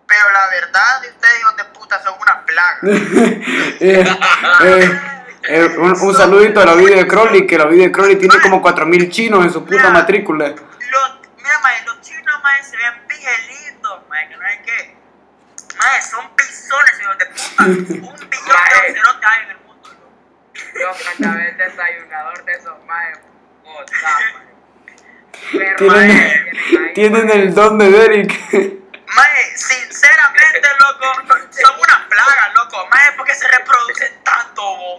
Pero 0.07 0.31
la 0.31 0.47
verdad 0.49 1.01
de 1.01 1.09
ustedes, 1.09 1.39
hijos 1.39 1.55
de 1.57 1.63
puta, 1.65 2.03
son 2.03 2.15
una 2.21 2.45
plaga. 2.45 2.79
Eh, 3.85 4.05
eh, 4.63 5.01
eh, 5.49 5.65
un, 5.77 5.91
un 5.99 6.15
saludito 6.15 6.61
a 6.61 6.65
la 6.65 6.73
vida 6.75 6.95
de 6.95 7.07
Crowley, 7.07 7.45
que 7.45 7.57
la 7.57 7.65
vida 7.65 7.83
de 7.85 7.91
Crowley 7.91 8.15
tiene 8.17 8.39
como 8.41 8.61
4000 8.61 9.09
chinos 9.11 9.43
en 9.43 9.51
su 9.51 9.65
puta 9.65 9.89
matrícula. 9.89 10.47
Los, 10.49 10.57
mira, 11.37 11.59
mae, 11.61 11.83
los 11.85 11.99
chinos, 12.01 12.35
mae, 12.43 12.63
se 12.63 12.77
ven 12.77 13.07
pijelitos, 13.07 14.07
mae, 14.07 14.29
que 14.29 14.37
no 14.37 14.45
hay 14.45 14.57
que. 14.61 14.95
Mae, 15.77 16.01
son 16.01 16.29
pisones, 16.35 17.01
hijos 17.01 17.17
de 17.17 17.25
puta. 17.25 17.63
Un 17.65 18.29
billón 18.29 18.47
Mae. 18.47 18.81
de 18.87 18.93
cerotes 18.93 19.29
hay 19.29 19.43
en 19.43 19.49
el 19.51 19.57
mundo. 19.65 19.89
loco. 19.89 20.79
Yo 20.79 20.91
cuando 21.19 21.37
vez 21.39 21.57
desayunador 21.57 22.45
de 22.45 22.51
esos 22.53 22.85
majes, 22.85 23.19
puta, 23.63 23.93
maje. 24.01 24.52
Pero 25.57 25.77
Tienen- 25.77 26.33
tiene 26.69 26.89
Tienen 26.93 27.29
el 27.29 27.53
don 27.53 27.77
de 27.77 27.89
Derek. 27.89 28.31
Mae, 29.15 29.57
sinceramente, 29.57 30.67
loco, 30.79 31.05
son 31.51 31.71
una 31.79 32.07
plaga, 32.09 32.53
loco. 32.55 32.87
Mae, 32.91 33.11
¿por 33.17 33.25
qué 33.25 33.35
se 33.35 33.47
reproducen 33.47 34.13
tanto, 34.23 34.61
bo? 34.61 34.97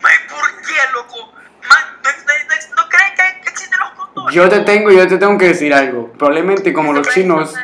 Mae, 0.00 0.14
¿por 0.28 0.62
qué, 0.62 0.92
loco? 0.92 1.32
Mae, 1.68 1.82
¿no, 2.02 2.10
no, 2.10 2.34
no, 2.48 2.82
no 2.82 2.88
creen 2.88 3.14
que 3.42 3.48
existen 3.50 3.78
los 3.80 3.90
condones? 3.90 4.34
Yo 4.34 4.48
te 4.48 4.60
tengo, 4.60 4.90
yo 4.90 5.06
te 5.08 5.18
tengo 5.18 5.38
que 5.38 5.48
decir 5.48 5.72
algo. 5.74 6.12
Probablemente 6.12 6.72
como 6.72 6.92
los 6.92 7.08
chinos 7.08 7.54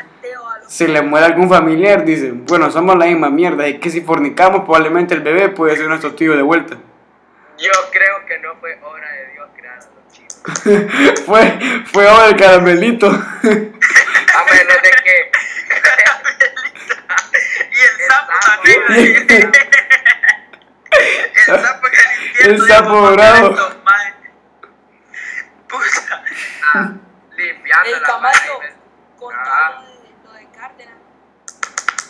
se 0.69 0.89
les 0.89 1.03
muere 1.05 1.27
algún 1.27 1.49
familiar, 1.49 2.05
dicen, 2.05 2.45
bueno, 2.47 2.71
somos 2.71 2.97
la 2.99 3.07
misma 3.07 3.31
mierda. 3.31 3.69
Y 3.69 3.79
que 3.79 3.91
si 3.91 4.01
fornicamos, 4.01 4.63
probablemente 4.65 5.15
el 5.15 5.21
bebé 5.21 5.49
puede 5.51 5.77
ser 5.77 5.87
nuestro 5.89 6.15
tío 6.15 6.37
de 6.37 6.43
vuelta. 6.43 6.77
Yo 7.59 7.71
creo 7.91 8.27
que 8.27 8.39
no 8.41 8.55
fue 8.61 8.79
obra 8.83 9.11
de 9.13 9.26
fue, 11.27 11.59
fue 11.93 12.09
ahora 12.09 12.29
el 12.29 12.37
caramelito. 12.37 13.07
A 13.09 13.11
menos 13.11 14.77
de 14.83 14.91
que. 15.05 15.31
Y 17.73 17.81
el 17.81 18.09
sapo 18.09 18.33
sapo. 18.43 18.63
también. 18.63 19.53
El 21.47 21.61
sapo 21.63 21.87
que 21.91 22.45
el 22.49 22.59
sapo 22.67 22.95
dijo, 23.03 23.13
bravo. 23.13 23.51
"Esto, 23.51 23.83
mae". 23.85 24.15
Puta. 25.69 26.25
ah, 26.75 26.91
limpiando 27.37 27.85
El 27.97 28.01
la 28.03 28.07
Camacho, 28.09 28.59
pared. 28.59 28.73
con 29.19 29.35
Ajá. 29.35 29.45
todo 29.45 29.83
lo 29.83 29.87
de- 30.03 30.15
lo 30.25 30.33
de 30.33 30.47
Cárdenas. 30.59 30.95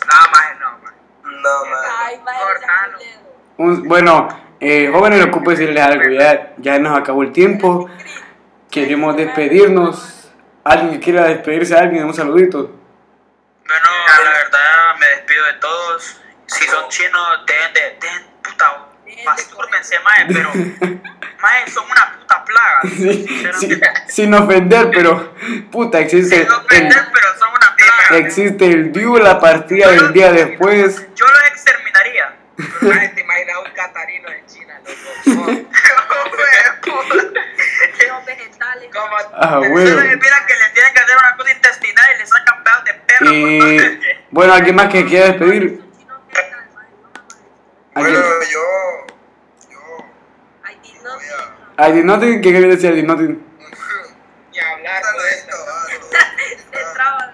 No, 0.07 0.31
más 0.31 0.59
no, 0.59 0.77
más. 0.79 0.93
No, 1.23 1.65
man. 1.65 1.85
Ay, 1.99 2.15
Cortalo. 2.19 2.97
Un- 3.57 3.83
bueno, 3.87 4.13
eh, 4.59 4.89
jóvenes, 4.91 5.19
no 5.19 5.25
ocupo 5.25 5.51
decirles 5.51 5.83
algo. 5.83 6.09
Ya, 6.09 6.53
ya 6.57 6.79
nos 6.79 6.97
acabó 6.97 7.23
el 7.23 7.31
tiempo. 7.31 7.89
Queremos 8.71 9.15
despedirnos. 9.15 10.31
¿Alguien 10.63 10.91
que 10.93 10.99
quiera 10.99 11.25
despedirse 11.25 11.75
a 11.75 11.79
alguien? 11.79 12.05
Un 12.05 12.13
saludito. 12.13 12.75
Bueno, 13.65 13.89
la 14.23 14.31
verdad 14.31 14.95
me 14.99 15.07
despido 15.07 15.45
de 15.45 15.53
todos. 15.53 16.21
Si 16.47 16.65
son 16.65 16.87
chinos, 16.89 17.45
dejen 17.45 17.73
de. 17.73 17.97
Dejen, 18.01 18.23
puta, 18.43 18.87
mastúrbense, 19.25 19.99
mae, 19.99 20.25
pero. 20.27 20.51
Mae, 21.39 21.69
son 21.69 21.85
una 21.85 22.17
puta 22.17 22.43
plaga. 22.43 22.81
Sí, 22.95 23.79
sin 24.07 24.33
ofender, 24.33 24.89
pero 24.89 25.35
puta, 25.71 25.99
existe 25.99 26.35
Sin 26.35 26.51
ofender, 26.51 26.97
el, 26.97 27.11
pero 27.13 27.27
son 27.37 27.49
una 27.49 27.75
plaga. 27.75 28.17
existe 28.25 28.65
el 28.65 28.91
due, 28.91 29.21
la 29.21 29.39
partida 29.39 29.91
del 29.91 30.13
día 30.13 30.31
después. 30.31 31.07
Yo 31.13 31.25
los 31.27 31.47
exterminaría. 31.51 32.35
Te 32.57 33.21
imaginas 33.21 33.57
un 33.63 33.71
catarino 33.71 34.29
loco. 34.29 34.46
Los 38.07 38.25
vegetales. 38.25 38.89
Como. 38.93 39.15
Ah, 39.33 39.59
huevo. 39.59 39.75
que 39.75 40.15
mira 40.15 40.45
que 40.47 40.53
le 40.55 40.69
tienen 40.73 40.93
que 40.93 40.99
hacer 40.99 41.17
una 41.17 41.35
cosa 41.37 41.51
intestinal 41.51 42.05
y 42.15 42.19
le 42.19 42.25
sacan 42.25 42.63
pedazos 42.63 42.85
de 42.85 42.93
perro. 42.93 43.33
Y 43.33 43.59
favor. 43.59 43.99
bueno, 44.31 44.53
alguien 44.53 44.75
más 44.75 44.89
que 44.89 45.05
quiera 45.05 45.25
despedir. 45.27 45.83
Bueno, 47.93 48.19
yo. 48.51 48.61
Yo. 49.69 49.79
I 51.79 51.91
did 51.91 52.03
nothing, 52.05 52.41
¿qué 52.41 52.51
quería 52.51 52.67
decir? 52.69 52.91
I 52.91 52.95
did 52.95 53.05
nothing. 53.05 53.43
Ni 54.51 54.59
hablar 54.59 55.03
de 55.03 55.29
esto, 55.29 55.55
esto. 55.91 56.17
ah, 56.99 57.31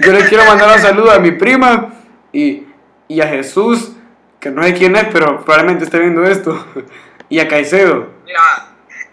Yo 0.00 0.12
les 0.12 0.28
quiero 0.28 0.44
mandar 0.44 0.76
un 0.76 0.82
saludo 0.82 1.10
a 1.10 1.18
mi 1.18 1.32
prima 1.32 1.92
y, 2.32 2.66
y 3.08 3.20
a 3.20 3.26
Jesús, 3.28 3.92
que 4.40 4.50
no 4.50 4.62
sé 4.62 4.74
quién 4.74 4.96
es, 4.96 5.04
pero 5.12 5.44
probablemente 5.44 5.84
esté 5.84 5.98
viendo 5.98 6.24
esto. 6.24 6.66
Y 7.32 7.38
a 7.38 7.46
Caicedo. 7.46 8.08
Mira, 8.24 8.40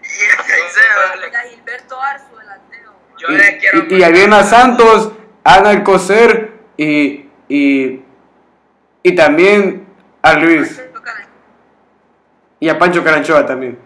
Y 0.02 0.24
el 0.24 0.36
Caicedo. 0.38 1.24
Mira, 1.24 1.40
Gilberto 1.54 2.02
Arzu, 2.02 2.36
delantero. 2.36 2.92
yo 3.16 3.28
Y, 3.28 3.36
le 3.36 3.58
quiero. 3.58 3.84
y, 3.88 3.94
y 3.94 4.02
a 4.02 4.08
Viena 4.08 4.42
Santos, 4.42 5.12
Ana 5.44 5.70
Alcocer 5.70 6.52
y, 6.76 7.28
y, 7.48 8.02
y 9.04 9.14
también 9.14 9.86
a 10.20 10.32
Luis. 10.34 10.82
Y 12.58 12.68
a 12.68 12.76
Pancho 12.76 13.04
Caranchoa 13.04 13.46
también. 13.46 13.78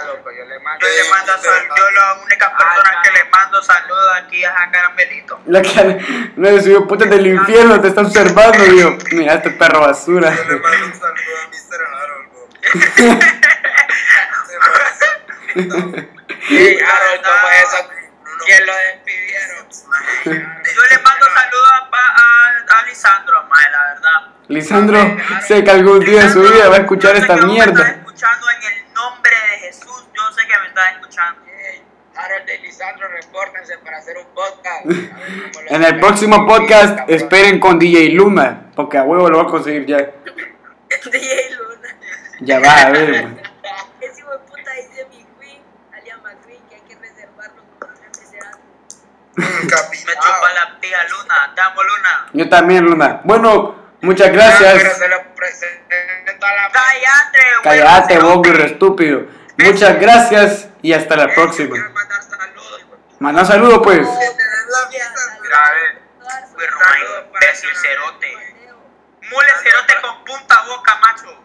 Mira, 0.00 0.12
loco, 0.14 0.30
yo 0.30 0.44
le 0.46 0.58
mando. 0.60 0.86
Yo 0.86 0.92
le 1.04 1.10
mando 1.10 1.32
saludos, 1.38 1.78
yo 1.78 1.90
la 1.90 2.14
única 2.24 2.56
persona 2.56 3.02
que 3.02 3.10
le 3.10 3.24
mando 3.30 3.62
saludos 3.62 4.12
aquí 4.22 4.44
es 4.44 4.50
a 4.50 4.70
Caramelito. 4.70 5.40
La 5.46 5.62
que 5.62 6.30
no 6.36 6.48
subió 6.60 6.86
puta 6.86 7.04
del 7.06 7.26
infierno, 7.26 7.80
te 7.80 7.88
está 7.88 8.00
observando, 8.02 8.58
digo, 8.64 8.96
mira 9.12 9.34
este 9.34 9.50
perro 9.50 9.80
basura. 9.80 10.34
Yo 10.34 10.44
le 10.44 10.60
mando 10.60 10.86
un 10.86 10.94
saludo 10.94 11.36
a 11.42 11.48
Mr. 11.48 11.82
Harold. 11.92 13.22
me- 15.54 16.08
Sí, 16.48 16.78
Harold, 16.80 17.22
como 17.22 17.48
eso. 17.62 17.88
¿Quién 18.44 18.66
lo 18.66 18.72
despidieron? 18.74 19.68
Yo 20.64 20.82
le 20.90 20.98
mando 21.02 21.26
saludos 21.26 21.72
a, 21.80 21.90
pa- 21.90 22.14
a, 22.16 22.78
a 22.78 22.82
Lisandro, 22.86 23.44
mae, 23.44 23.70
la 23.70 23.84
verdad. 23.94 24.34
Lisandro 24.48 25.16
sé 25.46 25.62
que 25.62 25.70
algún 25.70 26.00
día 26.00 26.22
en 26.22 26.32
su 26.32 26.40
vida 26.42 26.68
va 26.68 26.76
a 26.76 26.78
escuchar 26.80 27.14
Yo 27.14 27.20
esta 27.20 27.36
mierda. 27.36 27.82
estás 27.82 27.96
escuchando 27.98 28.46
en 28.50 28.62
el 28.72 28.81
nombre 29.02 29.36
de 29.50 29.58
Jesús, 29.66 30.04
yo 30.14 30.22
sé 30.34 30.46
que 30.46 30.58
me 30.60 30.68
estás 30.68 30.92
escuchando. 30.92 31.40
Ey, 31.46 31.82
Harold 32.14 32.48
y 32.48 32.62
Lisandro, 32.62 33.08
repórtense 33.08 33.78
para 33.78 33.98
hacer 33.98 34.16
un 34.18 34.26
podcast. 34.34 34.86
En 35.68 35.82
el 35.82 35.98
próximo 36.00 36.46
podcast 36.46 37.08
esperen 37.08 37.58
con 37.58 37.78
DJ 37.78 38.10
Luna, 38.10 38.70
porque 38.76 38.98
a 38.98 39.02
huevo 39.02 39.28
lo 39.28 39.38
va 39.38 39.44
a 39.44 39.46
conseguir 39.46 39.86
ya. 39.86 39.98
DJ 41.12 41.50
Luna. 41.56 41.88
Ya 42.40 42.60
va, 42.60 42.82
a 42.82 42.90
ver. 42.90 43.24
man. 43.24 43.40
Ese 44.00 44.20
hijo 44.20 44.30
de 44.30 44.38
puta 44.38 44.72
dice 44.72 45.06
mi 45.10 45.24
queen, 45.38 45.62
alias 45.92 46.18
McQueen, 46.22 46.62
que 46.68 46.74
hay 46.74 46.80
que 46.82 46.96
reservarlo 46.96 47.62
como 47.78 47.96
siempre 47.96 48.22
se 48.22 48.38
hace. 48.38 48.58
Me 49.36 50.12
chupa 50.14 50.52
la 50.54 50.80
tía 50.80 50.98
Luna, 51.08 51.52
te 51.54 51.60
amo 51.60 51.82
Luna. 51.82 52.26
Yo 52.34 52.48
también, 52.48 52.84
Luna. 52.84 53.20
Bueno, 53.24 53.81
muchas 54.02 54.32
gracias. 54.32 55.00
Cállate, 57.62 58.18
bobo 58.18 58.44
estúpido. 58.44 59.26
Muchas 59.58 60.00
gracias 60.00 60.68
y 60.82 60.92
hasta 60.92 61.16
la 61.16 61.28
próxima. 61.28 61.76
Mandar 61.76 62.22
saludos. 62.22 62.86
Manda 63.18 63.44
saludos, 63.44 63.80
pues. 63.82 64.08
cerote. 67.82 68.26
Mule 69.30 69.52
cerote 69.62 69.94
con 70.02 70.24
punta 70.24 70.62
boca, 70.66 70.98
macho. 71.00 71.42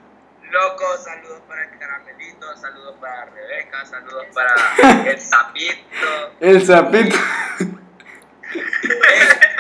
Loco, 0.52 0.98
saludos 1.04 1.42
para 1.48 1.64
el 1.64 1.78
caramelito, 1.78 2.56
saludos 2.56 2.96
para 3.02 3.26
Rebeca, 3.26 3.86
saludos 3.86 4.26
para 4.34 5.04
el 5.12 5.20
sapito. 5.20 6.36
El 6.40 6.66
sapito. 6.66 7.18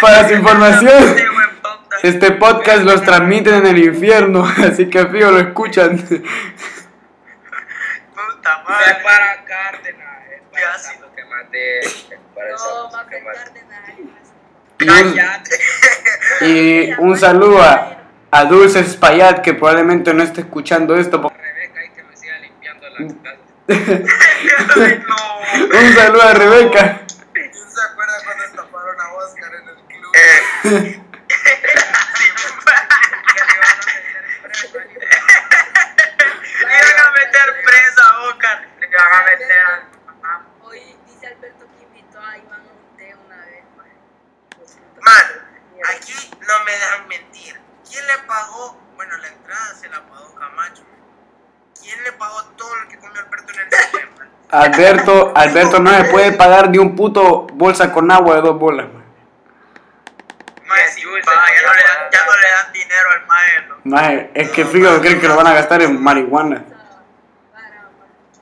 Para 0.02 0.28
su 0.28 0.34
información, 0.36 1.16
Este 2.04 2.32
podcast 2.32 2.84
los 2.84 3.02
transmiten 3.02 3.56
en 3.56 3.68
el 3.68 3.78
infierno, 3.84 4.46
así 4.58 4.90
que 4.90 5.06
fijo 5.08 5.32
lo 5.32 5.40
escuchan. 5.40 5.98
Puta 5.98 6.24
es 8.56 8.70
madre. 8.70 8.98
para 9.04 9.44
Cárdenas, 9.46 10.18
es 10.32 10.42
para 10.52 11.16
que 11.16 11.26
maté. 11.26 11.82
Para 12.36 12.50
el 12.50 12.56
No, 12.56 12.90
maté. 12.92 13.24
Cárdenas. 13.24 13.68
Y 16.42 16.94
un, 17.00 17.18
saludo 17.18 17.64
a, 17.64 17.98
a 18.30 18.46
Dulce 18.46 18.84
Spayat, 18.84 19.42
que 19.42 19.56
probablemente 19.56 20.14
no 20.14 20.22
esté 20.22 20.42
escuchando 20.42 20.96
esto. 20.96 21.18
Rebeca 21.18 21.84
y 21.84 21.90
que 21.90 22.04
me 22.04 22.16
siga 22.16 22.38
limpiando 22.38 22.88
la 22.90 23.08
casa. 23.24 23.38
Un 25.80 25.94
saludo 25.96 26.22
a 26.22 26.34
Rebeca. 26.34 27.07
¿Quién 27.78 27.86
se 27.86 27.94
acuerda 27.94 28.18
cuando 28.26 28.44
estafaron 28.44 29.00
a 29.00 29.14
Oscar 29.14 29.54
en 29.54 29.70
el 29.70 29.76
club? 29.86 30.12
Eh. 30.16 30.42
Que 31.28 31.36
le 36.66 36.80
iban 36.90 37.00
a 37.00 37.12
meter 37.12 37.12
preso 37.12 37.12
a 37.12 37.12
meter 37.12 37.64
presa 37.64 38.02
a 38.02 38.22
Oscar. 38.24 38.58
Le 38.80 38.88
iban 38.88 39.14
a 39.14 39.22
meter 39.26 39.60
a... 39.60 40.42
Hoy 40.64 40.98
dice 41.06 41.28
Alberto 41.28 41.68
que 41.78 41.84
invitó 41.84 42.20
a 42.20 42.38
Iván 42.40 42.64
Monte 42.66 43.16
una 43.26 43.46
vez, 43.46 43.64
man. 43.76 43.92
Man, 45.02 45.26
aquí 45.94 46.32
no 46.40 46.64
me 46.64 46.72
dejan 46.72 47.08
mentir. 47.08 47.62
¿Quién 47.88 48.08
le 48.08 48.18
pagó? 48.20 48.74
Bueno, 48.96 49.18
la 49.18 49.28
entrada 49.28 49.76
se 49.76 49.88
la 49.90 50.04
pagó 50.08 50.34
Camacho. 50.34 50.84
¿Quién 51.80 52.04
le 52.04 52.12
pagó 52.14 52.44
todo 52.56 52.76
lo 52.76 52.90
que 52.90 52.98
comió 52.98 53.22
Alberto 53.22 53.54
en 53.54 53.60
el? 53.60 53.68
Alberto, 54.50 55.34
Alberto 55.36 55.80
no 55.80 55.92
se 55.92 56.06
puede 56.06 56.32
pagar 56.32 56.70
ni 56.70 56.78
un 56.78 56.96
puto 56.96 57.48
bolsa 57.54 57.92
con 57.92 58.10
agua 58.12 58.36
de 58.36 58.42
dos 58.42 58.58
bolas. 58.58 58.88
man. 58.88 59.04
Mae, 60.68 60.88
sí, 60.90 61.02
pa, 61.26 61.32
ya, 61.32 61.68
no 61.68 61.74
le 61.74 61.84
dan, 61.84 62.12
ya 62.12 62.26
no 62.26 62.38
le 62.38 62.50
dan 62.50 62.74
dinero 62.74 63.10
al 63.12 63.28
maestro. 63.28 63.78
Mae, 63.84 64.32
es 64.34 64.50
que 64.52 64.66
fijo, 64.66 65.00
creen 65.02 65.20
que 65.20 65.28
lo 65.28 65.36
van 65.36 65.48
a 65.48 65.54
gastar 65.54 65.82
en 65.82 66.02
marihuana. 66.02 66.64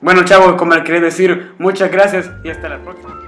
Bueno, 0.00 0.24
chavos, 0.24 0.54
como 0.54 0.74
les 0.74 0.84
quería 0.84 1.00
decir, 1.00 1.54
muchas 1.58 1.90
gracias 1.90 2.30
y 2.44 2.50
hasta 2.50 2.68
la 2.68 2.78
próxima. 2.78 3.25